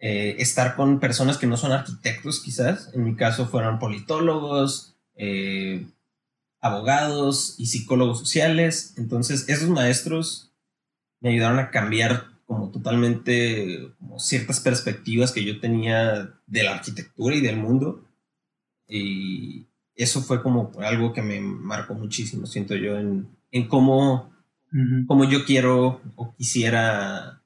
[0.00, 5.86] eh, estar con personas que no son arquitectos, quizás, en mi caso fueron politólogos, eh,
[6.64, 8.94] abogados y psicólogos sociales.
[8.96, 10.50] Entonces, esos maestros
[11.20, 17.36] me ayudaron a cambiar como totalmente como ciertas perspectivas que yo tenía de la arquitectura
[17.36, 18.08] y del mundo.
[18.88, 24.32] Y eso fue como algo que me marcó muchísimo, siento yo, en, en cómo,
[25.06, 27.42] cómo yo quiero o quisiera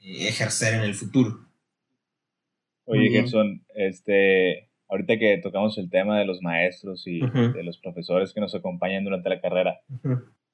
[0.00, 1.46] eh, ejercer en el futuro.
[2.86, 8.32] Oye, Gerson, este, ahorita que tocamos el tema de los maestros y de los profesores
[8.32, 9.80] que nos acompañan durante la carrera,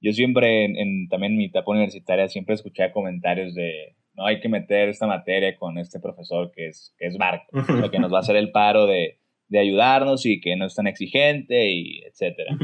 [0.00, 4.48] yo siempre, en, también en mi etapa universitaria, siempre escuché comentarios de, no hay que
[4.48, 7.46] meter esta materia con este profesor que es, que es barco,
[7.90, 9.18] que nos va a hacer el paro de,
[9.48, 12.56] de, ayudarnos y que no es tan exigente y etcétera.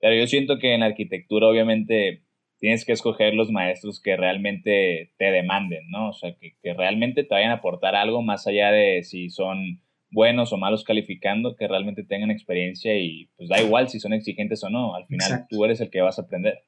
[0.00, 2.22] Pero yo siento que en arquitectura, obviamente,
[2.58, 6.10] tienes que escoger los maestros que realmente te demanden, ¿no?
[6.10, 9.80] O sea, que, que, realmente te vayan a aportar algo más allá de si son
[10.10, 14.62] buenos o malos calificando, que realmente tengan experiencia y pues da igual si son exigentes
[14.64, 16.60] o no, al final tú eres el que vas a aprender.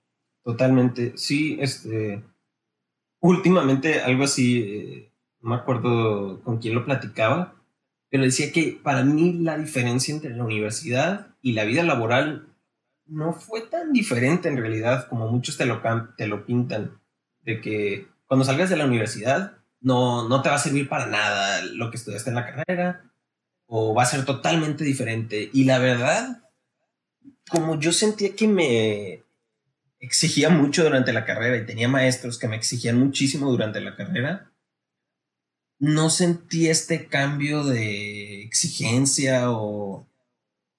[0.44, 2.22] Totalmente, sí, este,
[3.20, 7.56] últimamente algo así, eh, no me acuerdo con quién lo platicaba,
[8.10, 12.48] pero decía que para mí la diferencia entre la universidad y la vida laboral
[13.06, 15.80] no fue tan diferente en realidad como muchos te lo,
[16.16, 17.00] te lo pintan,
[17.42, 21.62] de que cuando salgas de la universidad no, no te va a servir para nada
[21.72, 23.09] lo que estudiaste en la carrera
[23.70, 25.48] o va a ser totalmente diferente.
[25.52, 26.42] Y la verdad,
[27.48, 29.22] como yo sentía que me
[30.00, 34.50] exigía mucho durante la carrera y tenía maestros que me exigían muchísimo durante la carrera,
[35.78, 40.06] no sentí este cambio de exigencia o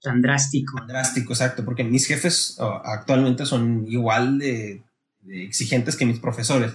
[0.02, 0.80] tan drástico.
[0.86, 4.84] drástico, exacto, porque mis jefes actualmente son igual de,
[5.28, 6.74] exigentes que mis profesores.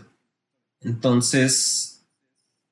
[0.80, 2.06] Entonces,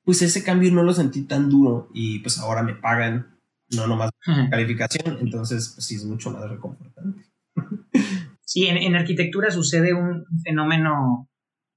[0.05, 3.34] pues ese cambio no lo sentí tan duro y pues ahora me pagan,
[3.71, 4.11] no nomás
[4.51, 7.25] calificación, entonces pues sí es mucho más reconfortante.
[8.47, 11.29] Sí, en, arquitectura sucede un fenómeno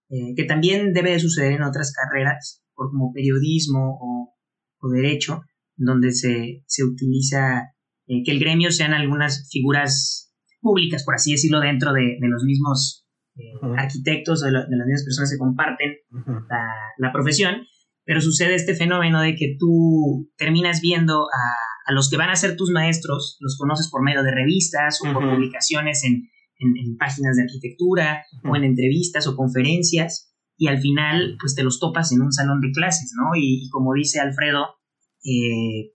[0.10, 5.41] eh, que también debe de suceder en otras carreras, como periodismo o, derecho,
[5.76, 7.73] donde se, se utiliza
[8.06, 13.06] eh, que el gremio sean algunas figuras públicas, por así decirlo, dentro de, los mismos
[13.36, 13.41] eh,
[13.78, 15.93] arquitectos o de, las mismas personas que comparten
[17.00, 17.65] la, profesión,
[18.06, 22.56] pero sucede este fenómeno de que tú terminas viendo a, los que van a ser
[22.56, 26.30] tus maestros, los conoces por medio de revistas o por publicaciones en,
[26.97, 32.12] páginas de arquitectura o en entrevistas o conferencias y al final pues te los topas
[32.12, 33.39] en un salón de clases, ¿no?
[33.39, 34.65] Y, como dice Alfredo,
[35.23, 35.93] eh,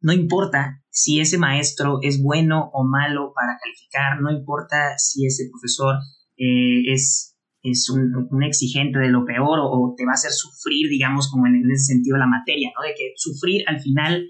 [0.00, 5.48] no importa si ese maestro es bueno o malo para calificar, no importa si ese
[5.50, 5.96] profesor
[6.36, 11.30] eh, es, es un, exigente de lo peor o, te va a hacer sufrir, digamos,
[11.30, 12.86] como en, ese sentido la materia, ¿no?
[12.86, 14.28] De que sufrir al final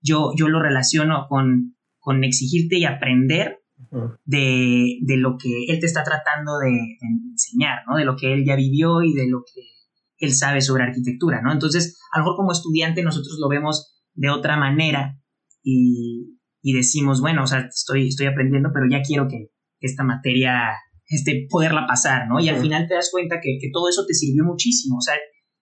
[0.00, 3.60] yo, yo lo relaciono con, con exigirte y aprender
[4.24, 6.98] de, de, lo que él te está tratando de,
[7.32, 7.96] enseñar, ¿no?
[7.96, 9.62] De lo que él ya vivió y de lo que
[10.18, 11.52] él sabe sobre arquitectura, ¿no?
[11.52, 15.18] Entonces, a lo mejor como estudiante nosotros lo vemos de otra manera
[15.62, 20.72] y, decimos, bueno, o sea, estoy, estoy aprendiendo, pero ya quiero que esta materia,
[21.06, 22.38] este, poderla pasar, ¿no?
[22.38, 25.14] Y al final te das cuenta que, todo eso te sirvió muchísimo, o sea,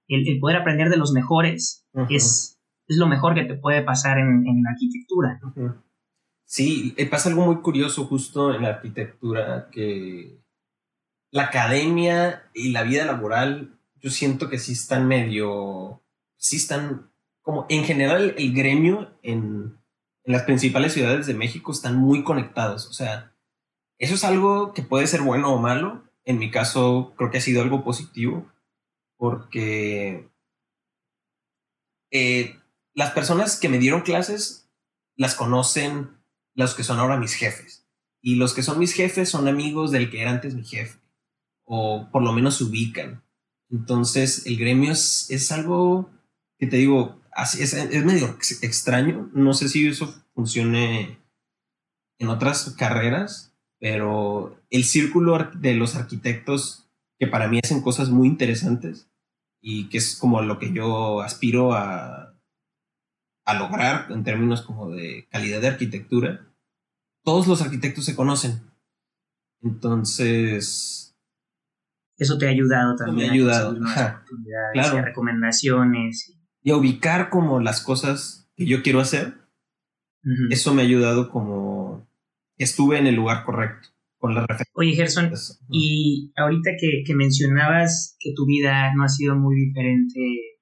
[0.08, 2.57] el, poder aprender de los mejores es,
[2.88, 5.40] es lo mejor que te puede pasar en, la arquitectura.
[6.44, 10.40] Sí, eh, pasa algo muy curioso justo en la arquitectura, que
[11.30, 16.02] la academia y la vida laboral, yo siento que sí están medio,
[16.36, 17.10] sí están
[17.42, 19.78] como en general el gremio en,
[20.24, 22.86] las principales ciudades de México están muy conectados.
[22.86, 23.34] O sea,
[23.96, 26.04] eso es algo que puede ser bueno o malo.
[26.26, 28.46] En mi caso, creo que ha sido algo positivo
[29.16, 30.28] porque
[32.10, 32.57] eh,
[32.98, 34.68] las personas que me dieron clases
[35.14, 36.10] las conocen
[36.56, 37.86] los que son ahora mis jefes.
[38.20, 40.98] Y los que son mis jefes son amigos del que era antes mi jefe.
[41.62, 43.22] O por lo menos se ubican.
[43.70, 46.10] Entonces, el gremio es, es algo
[46.58, 47.20] que te digo,
[47.60, 49.30] es, medio extraño.
[49.32, 51.20] No sé si eso funcione
[52.18, 58.26] en otras carreras, pero el círculo de los arquitectos que para mí hacen cosas muy
[58.26, 59.08] interesantes
[59.60, 62.27] y que es como lo que yo aspiro a,
[63.48, 66.46] a lograr en términos como de calidad de arquitectura,
[67.24, 68.60] todos los arquitectos se conocen.
[69.62, 71.16] Entonces...
[72.18, 73.16] Eso te ha ayudado también.
[73.16, 73.78] Me ha ayudado.
[74.74, 75.02] claro.
[75.02, 79.38] recomendaciones y a ubicar como las cosas que yo quiero hacer,
[80.50, 82.06] eso me ha ayudado como
[82.58, 83.88] estuve en el lugar correcto.
[84.18, 85.32] Con la Oye, Gerson,
[85.70, 90.57] y ahorita que, mencionabas que tu vida no ha sido muy diferente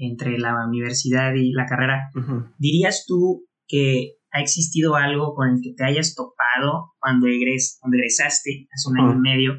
[0.00, 2.10] entre la universidad y la carrera,
[2.58, 7.96] ¿dirías tú que ¿ha existido algo con el que te hayas topado cuando, egres, cuando
[7.96, 9.52] egresaste hace un año y medio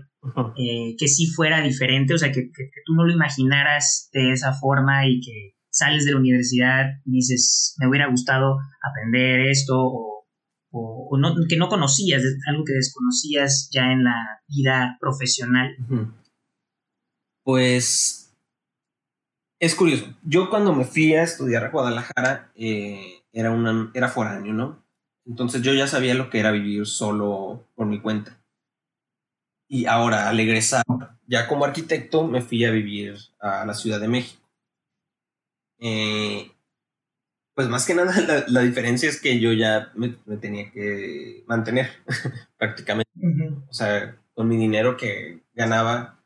[0.58, 2.14] eh, que sí fuera diferente?
[2.14, 2.50] O sea, que,
[2.86, 7.76] tú no lo imaginaras de esa forma y que sales de la universidad y dices,
[7.80, 10.26] me hubiera gustado aprender esto o,
[10.72, 14.16] o, no, que no conocías, algo que desconocías ya en la
[14.48, 15.76] vida profesional.
[17.44, 18.21] Pues
[19.62, 20.08] es curioso.
[20.24, 24.84] Yo cuando me fui a estudiar a Guadalajara eh, era, una, era foráneo, ¿no?
[25.24, 28.42] Entonces yo ya sabía lo que era vivir solo por mi cuenta.
[29.68, 30.84] Y ahora, al egresar,
[31.28, 34.42] ya como arquitecto, me fui a vivir a la Ciudad de México.
[35.80, 36.52] Eh,
[37.54, 38.14] pues más que nada
[38.48, 41.88] la, diferencia es que yo ya me, tenía que mantener
[42.58, 43.12] prácticamente.
[43.70, 46.20] O sea, con mi dinero que ganaba,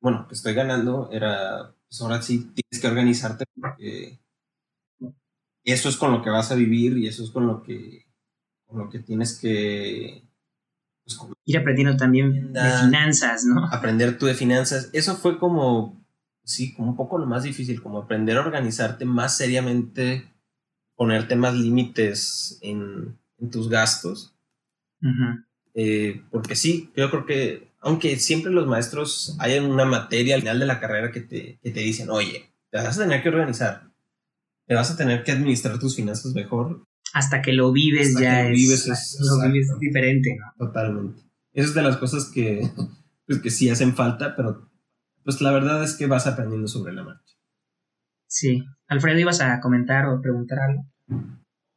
[0.00, 4.18] bueno, que estoy ganando, era, pues ahora sí tienes que organizarte porque
[5.62, 8.06] eso es con lo que vas a vivir y eso es con lo que,
[8.64, 10.26] con lo que tienes que...
[11.04, 13.66] Pues, Ir aprendiendo también de finanzas, ¿no?
[13.66, 14.88] Aprender tú de finanzas.
[14.94, 16.02] Eso fue como,
[16.42, 20.32] sí, como un poco lo más difícil, como aprender a organizarte más seriamente,
[20.96, 23.18] ponerte más límites en,
[23.50, 24.34] tus gastos.
[25.74, 30.58] Eh, porque sí, yo creo que, aunque siempre los maestros hay una materia al final
[30.60, 33.90] de la carrera que te, que te dicen, oye, te vas a tener que organizar,
[34.66, 36.86] te vas a tener que administrar tus finanzas mejor.
[37.12, 40.66] Hasta que lo vives ya es, vives lo vives diferente, ¿no?
[40.66, 41.20] Totalmente.
[41.52, 42.70] Esa es de las cosas que,
[43.26, 44.70] pues, que sí hacen falta, pero
[45.24, 47.34] pues la verdad es que vas aprendiendo sobre la marcha.
[48.26, 48.64] Sí.
[48.86, 50.86] Alfredo, ¿ibas a comentar o preguntar algo?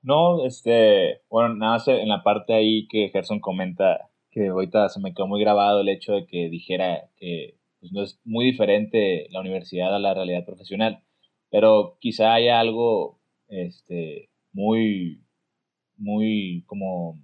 [0.01, 4.99] No, este, bueno, nada más en la parte ahí que Gerson comenta, que ahorita se
[4.99, 9.27] me quedó muy grabado el hecho de que dijera que pues, no es muy diferente
[9.31, 11.01] la universidad a la realidad profesional
[11.55, 13.17] pero quizá haya algo
[13.47, 15.23] este, muy,
[15.97, 17.17] muy como,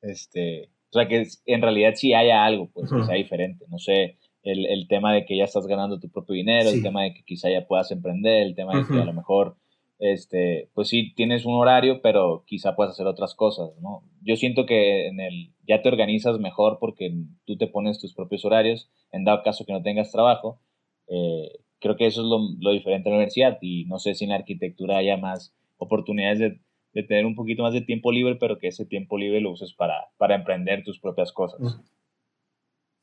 [0.00, 4.18] este, o sea, que en realidad sí haya algo, pues, que sea diferente, no sé,
[4.44, 7.24] el, el, tema de que ya estás ganando tu propio dinero, el tema de que
[7.24, 9.56] quizá ya puedas emprender, el tema de que a lo mejor,
[9.98, 14.04] este, pues sí, tienes un horario, pero quizá puedas hacer otras cosas, ¿no?
[14.22, 17.14] Yo siento que en el, ya te organizas mejor porque
[17.46, 20.60] tú te pones tus propios horarios, en dado caso que no tengas trabajo,
[21.08, 21.50] eh,
[21.80, 24.36] creo que eso es lo, diferente a la universidad y no sé si en la
[24.36, 26.60] arquitectura haya más oportunidades de,
[27.02, 29.94] tener un poquito más de tiempo libre, pero que ese tiempo libre lo uses para,
[30.16, 31.80] para emprender tus propias cosas.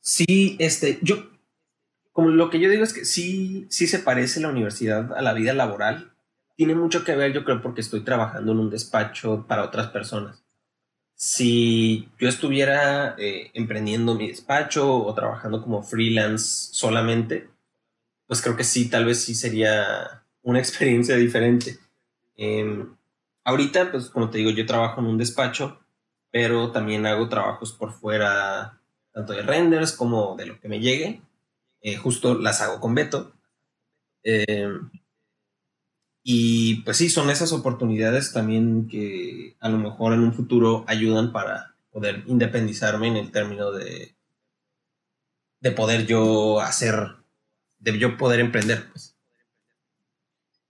[0.00, 1.16] Sí, este, yo,
[2.12, 5.34] como lo que yo digo es que sí, sí se parece la universidad a la
[5.34, 6.12] vida laboral.
[6.56, 10.41] Tiene mucho que ver, yo creo, porque estoy trabajando en un despacho para otras personas.
[11.24, 17.48] Si yo estuviera eh, emprendiendo mi despacho o trabajando como freelance solamente,
[18.26, 21.78] pues creo que sí, tal vez sí sería una experiencia diferente.
[22.34, 22.96] Em,
[23.44, 25.78] ahorita, pues como te digo, yo trabajo en un despacho,
[26.32, 28.80] pero también hago trabajos por fuera,
[29.12, 31.22] tanto de renders como de lo que me llegue.
[31.82, 33.32] Eh, justo las hago con Beto.
[36.24, 41.32] Y pues sí, son esas oportunidades también que a lo mejor en un futuro ayudan
[41.32, 44.14] para poder independizarme en el término de,
[45.60, 46.94] de poder yo hacer
[47.78, 49.16] debió poder emprender, pues.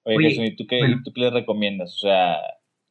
[0.05, 1.95] Oye, ¿y tú qué, tú qué les recomiendas?
[1.95, 2.39] O sea,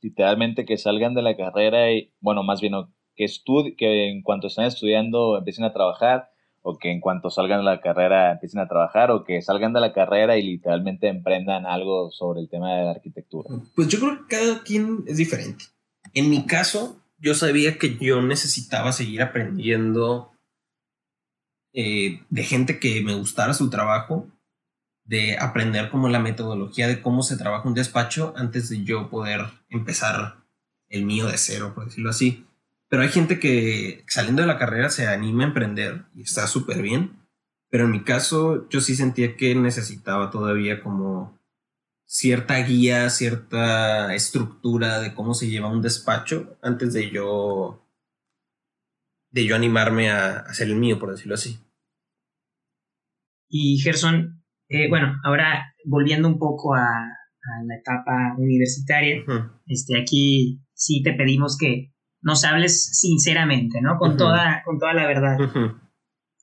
[0.02, 2.74] literalmente que salgan de la carrera y, bueno, más bien,
[3.16, 3.26] que,
[3.78, 6.31] que en cuanto están estudiando empiecen a trabajar,
[6.62, 9.82] o que en cuanto salgan de la carrera empiecen a trabajar, o que salgan de
[9.82, 13.50] la carrera y literalmente emprendan algo sobre el tema de la arquitectura.
[13.76, 15.66] Pues yo creo que cada quien es diferente.
[16.14, 20.32] En mi caso, yo sabía que yo necesitaba seguir aprendiendo
[21.74, 24.28] eh, de gente que me gustara su trabajo,
[25.06, 29.42] de aprender como la metodología de cómo se trabaja un despacho antes de yo poder
[29.70, 30.44] empezar
[30.90, 32.46] el mío de cero, por decirlo así.
[32.92, 36.82] Pero hay gente que saliendo de la carrera se anima a emprender y está súper
[36.82, 37.22] bien.
[37.70, 41.40] Pero en mi caso yo sí sentía que necesitaba todavía como
[42.06, 47.82] cierta guía, cierta estructura de cómo se lleva un despacho antes de yo
[49.30, 51.60] de yo animarme a hacer el mío, por decirlo así.
[53.48, 56.82] Y Gerson, eh, bueno, ahora volviendo un poco a,
[57.66, 59.24] la etapa universitaria,
[59.66, 61.91] este, aquí sí te pedimos que
[62.22, 63.98] nos hables sinceramente, ¿no?
[63.98, 65.38] Con, toda, con toda la verdad.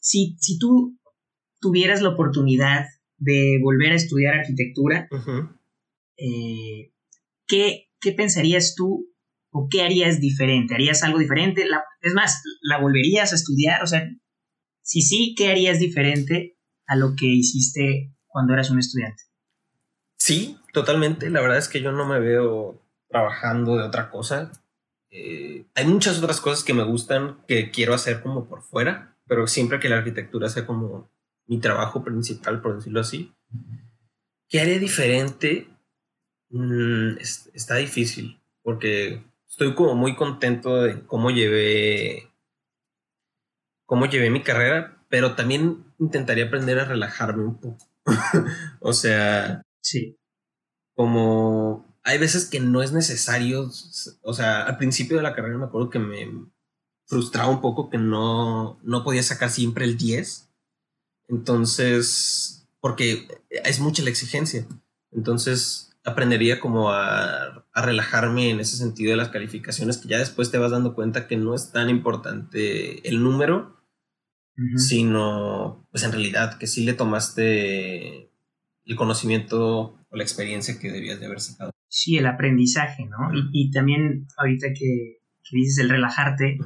[0.00, 0.98] si, si tú
[1.60, 5.08] tuvieras la oportunidad de volver a estudiar arquitectura,
[6.16, 6.92] eh,
[7.46, 9.12] ¿qué, ¿qué pensarías tú
[9.50, 10.74] o qué harías diferente?
[10.74, 11.64] ¿Harías algo diferente?
[12.00, 13.82] es más, ¿la volverías a estudiar?
[13.82, 14.08] O sea,
[14.82, 19.22] si sí, ¿qué harías diferente a lo que hiciste cuando eras un estudiante?
[20.16, 21.30] Sí, totalmente.
[21.30, 24.52] La verdad es que yo no me veo trabajando de otra cosa.
[25.10, 29.46] Eh, hay muchas otras cosas que me gustan que quiero hacer como por fuera, pero
[29.46, 31.10] siempre que la arquitectura sea como
[31.46, 33.32] mi trabajo principal, por decirlo así.
[34.48, 35.68] ¿Qué haré diferente?
[36.50, 42.30] Mm, está difícil, porque estoy como muy contento de cómo llevé,
[43.86, 47.88] cómo llevé mi carrera, pero también intentaría aprender a relajarme un poco.
[48.80, 50.16] o sea, sí.
[50.94, 53.70] Como hay veces que no es necesario,
[54.22, 56.26] o sea, al principio de la carrera me acuerdo que me
[57.04, 60.48] frustraba un poco que no, no podía sacar siempre el 10.
[61.28, 64.66] Entonces, porque es mucha la exigencia.
[65.12, 70.50] Entonces, aprendería como a, a, relajarme en ese sentido de las calificaciones, que ya después
[70.50, 73.76] te vas dando cuenta que no es tan importante el número,
[74.76, 78.32] sino, pues en realidad, que sí le tomaste
[78.86, 81.70] el conocimiento o la experiencia que debías de haber sacado.
[81.88, 83.30] Sí, el aprendizaje, ¿no?
[83.52, 85.18] y, también ahorita que,
[85.50, 86.58] dices el relajarte,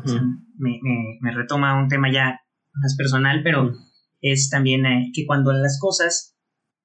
[0.58, 0.80] me,
[1.20, 2.40] me, retoma un tema ya
[2.74, 3.72] más personal, pero
[4.20, 6.36] es también eh, que cuando las cosas,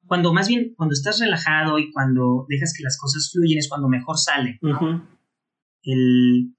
[0.06, 3.88] cuando más bien, cuando estás relajado y cuando dejas que las cosas fluyen es cuando
[3.88, 4.60] mejor sale.
[5.84, 6.56] el,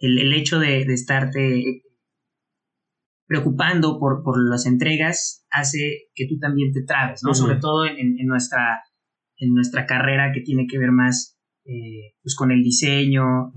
[0.00, 1.82] el, hecho de, de estarte
[3.26, 7.32] preocupando por, por, las entregas hace que tú también te trabes, ¿no?
[7.32, 8.82] Sobre todo en, en, nuestra,
[9.40, 13.52] en nuestra carrera que tiene que ver más eh, pues con el diseño,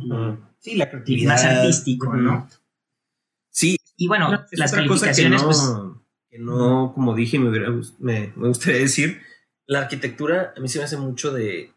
[0.59, 1.33] sí, la creatividad.
[1.33, 2.47] más artístico, ¿no?
[3.51, 3.77] Sí.
[3.95, 5.73] Y bueno, las calificaciones, que no, pues...
[6.29, 7.51] Que no, como dije, me,
[7.99, 9.21] me, me, gustaría decir,
[9.67, 11.71] la arquitectura a mí se me hace mucho de,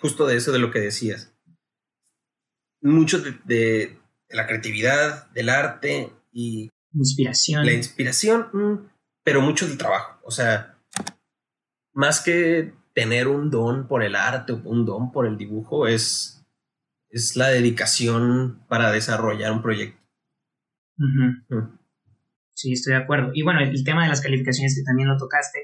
[0.00, 1.32] justo de eso, de lo que decías.
[2.82, 3.98] Mucho de, de
[4.30, 7.64] la creatividad, del arte y Inspiración.
[7.64, 8.90] La inspiración, mm,
[9.22, 10.20] pero mucho del trabajo.
[10.24, 10.78] O sea,
[11.92, 16.44] más que tener un don por el arte o un don por el dibujo, es,
[17.08, 19.98] es la dedicación para desarrollar un proyecto.
[20.98, 21.78] Mm.
[22.52, 23.30] Sí, estoy de acuerdo.
[23.32, 25.60] Y bueno, el tema de las calificaciones que también lo tocaste,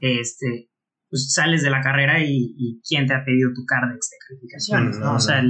[0.00, 0.70] este,
[1.10, 5.16] pues sales de la carrera y, quién te ha pedido tu cardex de calificaciones, ¿no?
[5.16, 5.44] O sea,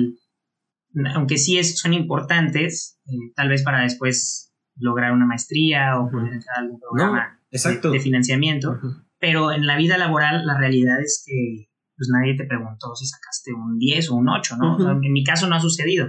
[1.14, 6.32] aunque sí es, son importantes, eh, tal vez para después lograr una maestría o poder
[6.32, 8.76] entrar a algún programa de, financiamiento.
[9.18, 13.52] Pero en la vida laboral la realidad es que pues nadie te preguntó si sacaste
[13.52, 15.02] un 10 o un 8, ¿no?
[15.02, 16.08] en mi caso no ha sucedido.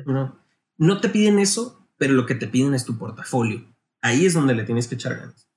[0.77, 1.01] No.
[1.01, 3.65] te piden eso, pero lo que te piden es tu portafolio.
[4.01, 5.49] Ahí es donde le tienes que echar ganas.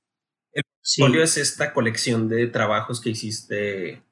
[0.53, 4.03] El portafolio es esta colección de trabajos que hiciste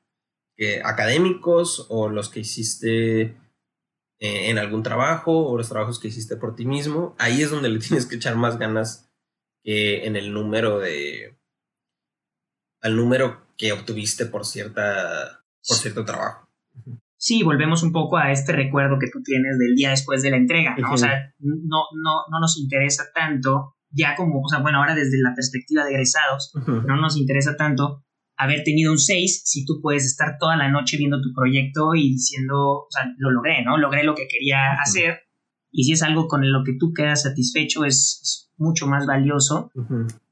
[0.59, 3.23] eh, académicos o los que hiciste
[4.23, 7.71] eh, en algún trabajo o los trabajos que hiciste por ti mismo, ahí es donde
[7.71, 9.11] le tienes que echar más ganas
[9.65, 11.40] que en el número de
[12.81, 16.49] al número que obtuviste por cierta por cierto trabajo.
[17.17, 20.39] Sí, volvemos un poco a este recuerdo que tú tienes del día después de la
[20.39, 20.93] entrega, ¿no?
[20.93, 25.21] O sea, no, no, no nos interesa tanto, ya como, o sea, bueno, ahora desde
[25.21, 28.07] la perspectiva de egresados, no nos interesa tanto
[28.39, 32.13] haber tenido un 6 si tú puedes estar toda la noche viendo tu proyecto y
[32.13, 33.77] diciendo, o sea, lo logré, ¿no?
[33.77, 35.21] Logré lo que quería hacer.
[35.71, 39.73] Y si es algo con lo que tú quedas satisfecho, es, mucho más valioso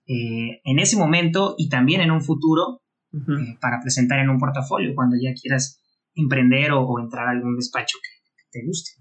[0.08, 2.82] eh, en ese momento y también en un futuro
[3.12, 5.82] eh, para presentar en un portafolio cuando ya quieras
[6.14, 8.92] emprender o, entrar a algún despacho que, te guste.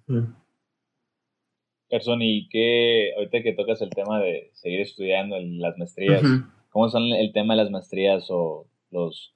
[1.90, 6.22] Person, y qué, ahorita que tocas el tema de seguir estudiando las maestrías,
[6.70, 9.34] ¿cómo son el tema de las maestrías o los,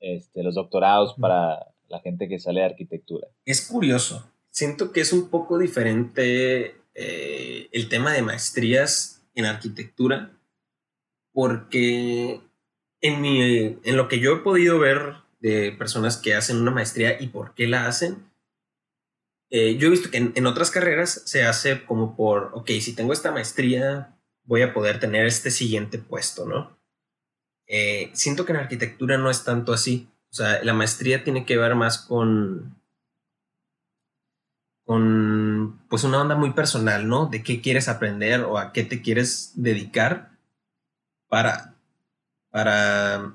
[0.00, 3.28] este, los doctorados para la gente que sale de arquitectura.
[3.44, 4.30] Es curioso.
[4.50, 10.37] Siento que es un poco diferente eh, el tema de maestrías en arquitectura,
[11.40, 12.40] porque
[13.00, 17.22] en, mi, en lo que yo he podido ver de personas que hacen una maestría
[17.22, 18.28] y por qué la hacen,
[19.48, 23.12] eh, yo he visto que en, otras carreras se hace como por, ok, si tengo
[23.12, 26.76] esta maestría, voy a poder tener este siguiente puesto, ¿no?
[27.68, 30.08] Eh, siento que en arquitectura no es tanto así.
[30.32, 32.82] O sea, la maestría tiene que ver más con.
[34.84, 35.86] con.
[35.88, 37.26] pues una onda muy personal, ¿no?
[37.26, 40.36] De qué quieres aprender o a qué te quieres dedicar
[41.28, 41.76] para.
[42.50, 43.32] para.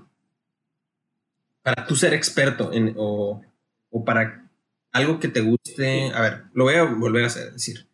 [1.61, 3.41] para tú ser experto en, o,
[3.89, 4.49] o para
[4.91, 6.11] algo que te guste.
[6.13, 7.87] A ver, lo voy a volver a decir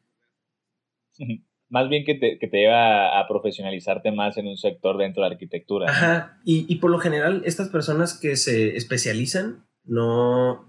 [1.69, 5.29] más bien que te, que te lleva a, profesionalizarte más en un sector dentro de
[5.29, 5.89] la arquitectura.
[5.89, 10.67] Ajá, y, y, por lo general estas personas que se especializan, no...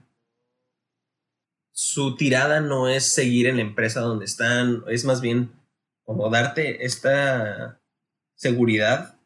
[1.73, 5.53] Su tirada no es seguir en la empresa donde están, es más bien
[6.03, 7.81] como darte esta
[8.35, 9.20] seguridad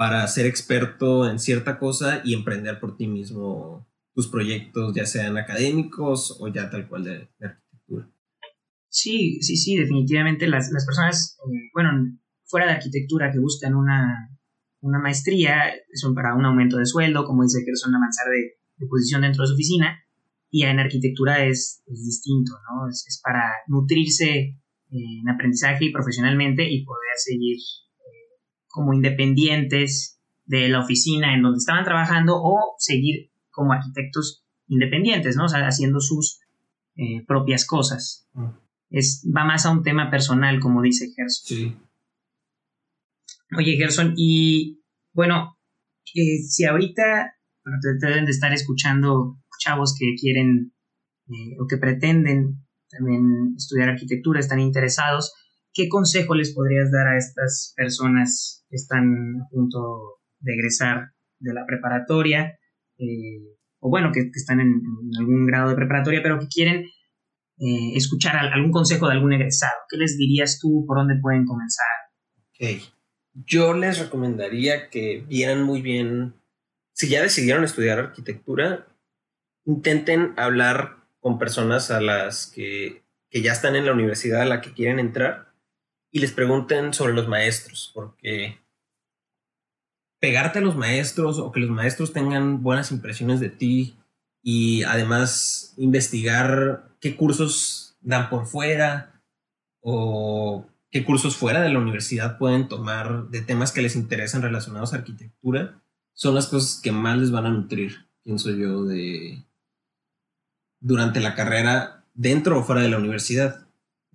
[0.00, 5.36] para ser experto en cierta cosa y emprender por ti mismo tus proyectos, ya sean
[5.36, 8.10] académicos o ya tal cual de, arquitectura.
[8.88, 14.30] Sí, sí, sí, definitivamente las, las personas, eh, bueno, fuera de arquitectura que buscan una,
[14.80, 18.86] una maestría, son para un aumento de sueldo, como dice que son avanzar de, de,
[18.86, 20.02] posición dentro de su oficina,
[20.50, 22.88] y en arquitectura es, es distinto, ¿no?
[22.88, 24.58] Es, es para nutrirse eh,
[25.20, 27.58] en aprendizaje y profesionalmente y poder seguir
[28.70, 35.44] como independientes de la oficina en donde estaban trabajando o seguir como arquitectos independientes, ¿no?
[35.44, 36.40] O sea, haciendo sus
[36.96, 38.28] eh, propias cosas.
[38.32, 38.48] Mm.
[38.90, 41.58] Es, va más a un tema personal, como dice Gerson.
[41.58, 41.76] Sí.
[43.56, 44.80] Oye, Gerson, y
[45.12, 45.58] bueno,
[46.14, 47.34] eh, si ahorita
[48.00, 50.72] te, deben de estar escuchando chavos que quieren
[51.28, 55.34] eh, o que pretenden también estudiar arquitectura, están interesados,
[55.72, 61.54] ¿qué consejo les podrías dar a estas personas que están a punto de egresar de
[61.54, 62.58] la preparatoria?
[62.98, 63.40] Eh,
[63.80, 64.82] o bueno, que, están en,
[65.18, 66.84] algún grado de preparatoria, pero que quieren
[67.58, 69.72] eh, escuchar algún consejo de algún egresado.
[69.88, 70.84] ¿Qué les dirías tú?
[70.86, 71.86] ¿Por dónde pueden comenzar?
[72.48, 72.82] Ok.
[73.32, 76.34] Yo les recomendaría que vieran muy bien,
[76.92, 78.86] si ya decidieron estudiar arquitectura,
[79.64, 84.60] intenten hablar con personas a las que, que ya están en la universidad a la
[84.60, 85.49] que quieren entrar
[86.10, 88.58] y les pregunten sobre los maestros, porque
[90.20, 93.96] pegarte a los maestros o que los maestros tengan buenas impresiones de ti
[94.42, 99.22] y además investigar qué cursos dan por fuera
[99.80, 104.92] o qué cursos fuera de la universidad pueden tomar de temas que les interesan relacionados
[104.92, 105.82] a arquitectura,
[106.12, 109.44] son las cosas que más les van a nutrir, pienso yo, de
[110.80, 113.66] durante la carrera dentro o fuera de la universidad.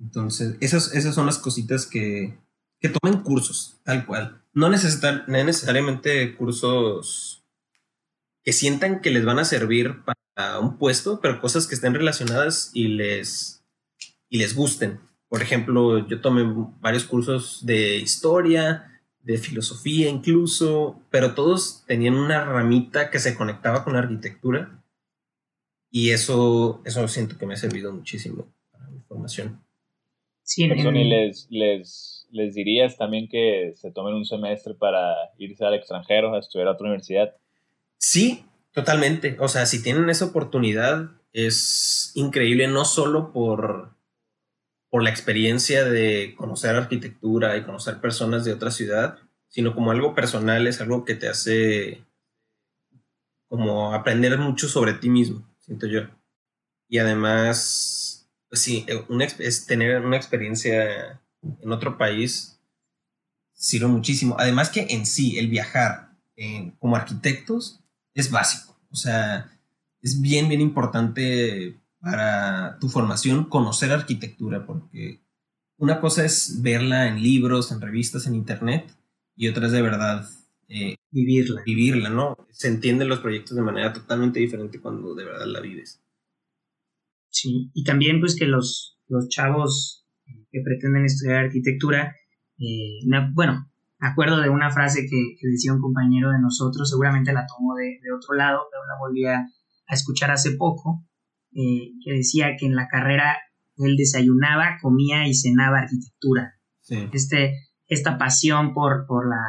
[0.05, 2.37] Entonces, esas, esas son las cositas que,
[2.79, 7.43] que tomen cursos, tal cual no, necesitan, necesariamente cursos
[8.41, 10.01] que sientan que les van a servir
[10.33, 13.65] para un puesto, pero cosas que estén relacionadas y les,
[14.29, 15.01] y les gusten.
[15.27, 16.45] Por ejemplo, yo tomé
[16.79, 23.83] varios cursos de historia, de filosofía incluso, pero todos tenían una ramita que se conectaba
[23.83, 24.81] con la arquitectura
[25.91, 29.64] y eso, eso siento que me ha servido muchísimo para mi formación.
[30.45, 35.65] Sí, en, y les, les les dirías también que se tomen un semestre para irse
[35.65, 37.33] al extranjero a estudiar a otra universidad?
[37.97, 39.37] Sí, totalmente.
[39.39, 43.95] O sea, si tienen esa oportunidad, es increíble, no solo por,
[44.89, 50.13] por la experiencia de conocer arquitectura y conocer personas de otra ciudad, sino como algo
[50.13, 52.03] personal, es algo que te hace
[53.47, 56.01] como aprender mucho sobre ti mismo, siento yo.
[56.89, 58.04] Y además,
[58.49, 58.85] pues sí,
[59.39, 62.55] es tener una experiencia en otro país
[63.55, 64.35] sirve muchísimo.
[64.37, 67.79] Además que en sí, el viajar eh, como arquitectos
[68.13, 68.77] es básico.
[68.91, 69.51] O sea,
[70.01, 75.21] es bien, bien importante para tu formación conocer arquitectura, porque
[75.77, 78.95] una cosa es verla en libros, en revistas, en internet,
[79.35, 80.29] y otra es de verdad
[80.67, 81.63] eh, vivirla.
[81.65, 82.37] Vivirla, ¿no?
[82.51, 86.01] Se entienden los proyectos de manera totalmente diferente cuando de verdad la vives.
[87.35, 92.15] Sí, y también pues que los, los chavos que pretenden estudiar arquitectura,
[92.57, 92.99] eh,
[93.33, 93.69] bueno,
[93.99, 97.99] me acuerdo de una frase que, decía un compañero de nosotros, seguramente la tomó de,
[98.17, 99.45] otro lado, pero la volví a,
[99.89, 101.05] escuchar hace poco,
[101.51, 103.37] eh, que decía que en la carrera
[103.75, 106.53] él desayunaba, comía y cenaba arquitectura.
[107.11, 107.53] Este,
[107.87, 109.43] esta pasión por, por, la,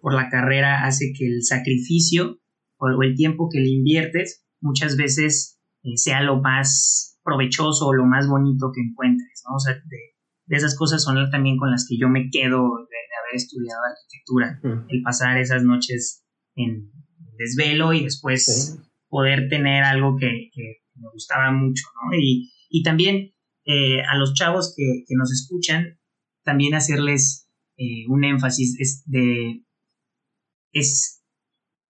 [0.00, 2.38] por la carrera hace que el sacrificio
[2.76, 8.06] o, el tiempo que le inviertes muchas veces eh, sea lo más provechoso o lo
[8.06, 9.56] más bonito que encuentres, ¿no?
[9.56, 10.16] O sea, de,
[10.46, 14.60] de esas cosas son también con las que yo me quedo de, haber estudiado arquitectura,
[14.88, 16.24] el pasar esas noches
[16.54, 16.92] en
[17.38, 20.50] desvelo y después poder tener algo que,
[20.94, 22.16] me gustaba mucho, ¿no?
[22.18, 25.98] Y, también eh, a los chavos que, nos escuchan,
[26.44, 29.64] también hacerles eh, un énfasis es de,
[30.72, 31.22] es,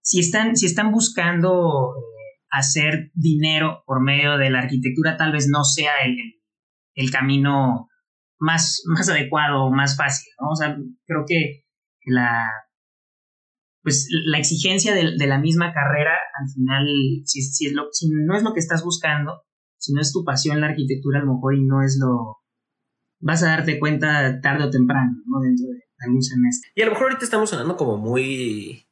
[0.00, 2.15] si están, si están buscando eh,
[2.58, 6.16] hacer dinero por medio de la arquitectura, tal vez no sea el,
[6.94, 7.88] el camino
[8.38, 10.50] más, más adecuado, más fácil, ¿no?
[10.50, 10.76] O sea,
[11.06, 11.64] creo que
[12.06, 12.48] la,
[13.82, 16.86] pues, la exigencia de, la misma carrera, al final,
[17.24, 19.42] si, si, es lo, si no es lo que estás buscando,
[19.78, 22.38] si no es tu pasión la arquitectura, a lo mejor y no es lo,
[23.20, 25.40] vas a darte cuenta tarde o temprano, ¿no?
[25.40, 26.70] Dentro de algún semestre.
[26.74, 28.85] Y a lo mejor ahorita estamos sonando como muy,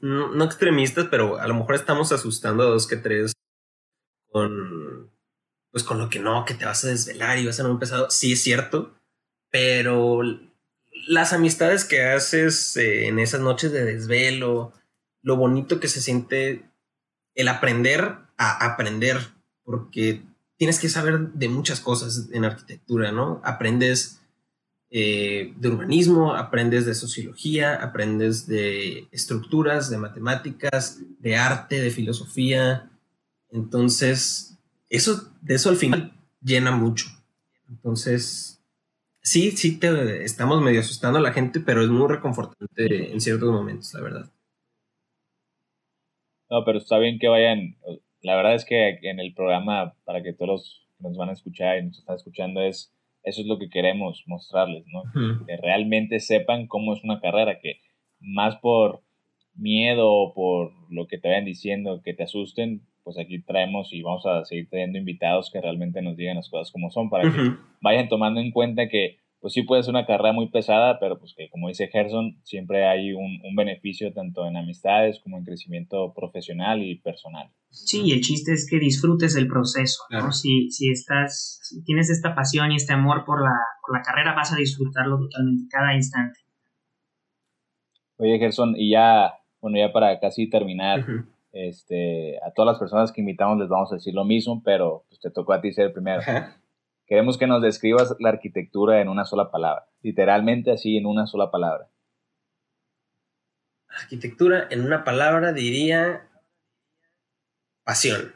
[0.00, 3.32] no extremistas, pero a lo mejor estamos asustando a dos que tres
[4.26, 5.10] con
[5.74, 8.08] pues con lo que no, que te vas a desvelar y vas a no empezado,
[8.08, 8.94] sí es cierto,
[9.50, 10.20] pero
[11.08, 14.72] las amistades que haces eh, en esas noches de desvelo,
[15.20, 16.70] lo bonito que se siente
[17.34, 19.18] el aprender a aprender,
[19.64, 20.22] porque
[20.56, 23.40] tienes que saber de muchas cosas en arquitectura, ¿no?
[23.44, 24.20] Aprendes
[24.96, 32.92] eh, de urbanismo, aprendes de sociología, aprendes de estructuras, de matemáticas, de arte, de filosofía.
[33.50, 34.56] Entonces,
[34.88, 37.06] eso, de eso al final llena mucho.
[37.68, 38.62] Entonces,
[39.20, 43.50] sí, sí te estamos medio asustando a la gente, pero es muy reconfortante en ciertos
[43.50, 44.32] momentos, la verdad.
[46.48, 47.76] No, pero está bien que vayan.
[48.22, 51.32] La verdad es que en el programa, para que todos los que nos van a
[51.32, 52.93] escuchar y nos están escuchando, es
[53.24, 55.02] eso es lo que queremos mostrarles, ¿no?
[55.46, 57.80] Que realmente sepan cómo es una carrera, que
[58.20, 59.02] más por
[59.54, 64.02] miedo o por lo que te vayan diciendo, que te asusten, pues aquí traemos y
[64.02, 67.52] vamos a seguir teniendo invitados que realmente nos digan las cosas como son, para que
[67.80, 71.34] vayan tomando en cuenta que pues sí puede ser una carrera muy pesada, pero pues
[71.34, 76.82] que como dice Gerson, siempre hay un, beneficio tanto en amistades como en crecimiento profesional
[76.82, 77.50] y personal.
[77.74, 80.30] Sí, el chiste es que disfrutes el proceso, ¿no?
[80.30, 84.32] Si, si estás, si tienes esta pasión y este amor por la, por la carrera,
[84.34, 86.38] vas a disfrutarlo totalmente cada instante.
[88.16, 91.04] Oye, Gerson, y ya, bueno, ya para casi terminar,
[91.52, 95.20] este, a todas las personas que invitamos les vamos a decir lo mismo, pero pues
[95.20, 96.22] te tocó a ti ser el primero.
[97.06, 101.50] Queremos que nos describas la arquitectura en una sola palabra, literalmente así en una sola
[101.50, 101.88] palabra.
[103.88, 106.30] Arquitectura en una palabra diría
[107.84, 108.34] pasión.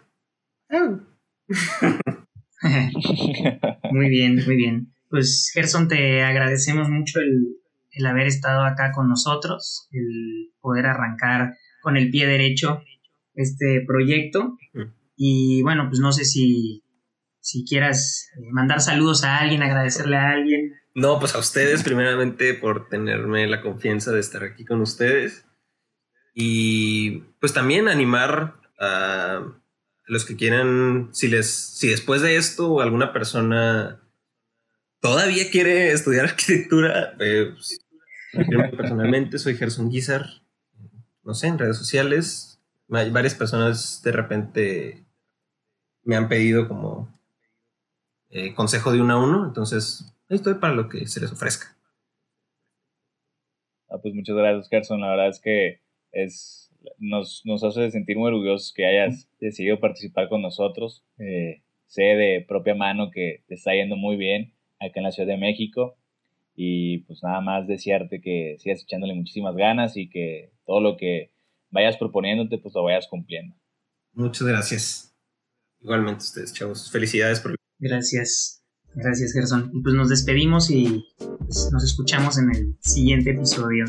[3.90, 4.94] muy bien, muy bien.
[5.08, 7.56] Pues Gerson, te agradecemos mucho el,
[7.90, 12.82] el haber estado acá con nosotros, el poder arrancar con el pie derecho
[13.34, 14.56] este proyecto.
[15.16, 16.84] Y bueno, pues no sé si
[17.48, 20.74] si quieras eh, mandar saludos a alguien, agradecerle a alguien.
[20.94, 25.46] No, pues a ustedes primeramente por tenerme la confianza de estar aquí con ustedes
[26.34, 29.42] y pues también animar a
[30.06, 34.00] los que quieran, si les, si después de esto alguna persona
[35.00, 37.80] todavía quiere estudiar arquitectura, eh, pues,
[38.76, 40.26] personalmente soy Gerson Guizar,
[41.24, 45.04] no sé, en redes sociales, varias personas de repente
[46.04, 47.18] me han pedido como
[48.30, 49.46] eh, consejo de uno a uno.
[49.46, 51.76] Entonces, ahí estoy para lo que se les ofrezca.
[53.90, 55.00] Ah, pues muchas gracias, Gerson.
[55.00, 55.80] La verdad es que
[56.12, 56.67] es,
[56.98, 61.04] nos, nos hace sentir muy orgullosos que hayas decidido participar con nosotros.
[61.18, 65.28] Eh, sé de propia mano que te está yendo muy bien acá en la Ciudad
[65.28, 65.96] de México.
[66.54, 71.30] Y pues nada más desearte que sigas echándole muchísimas ganas y que todo lo que
[71.70, 73.54] vayas proponiéndote, pues lo vayas cumpliendo.
[74.12, 75.14] Muchas gracias.
[75.80, 76.90] Igualmente ustedes, chavos.
[76.90, 78.64] Felicidades por Gracias,
[78.94, 79.70] gracias Gerson.
[79.72, 83.84] Y pues nos despedimos y pues, nos escuchamos en el siguiente episodio.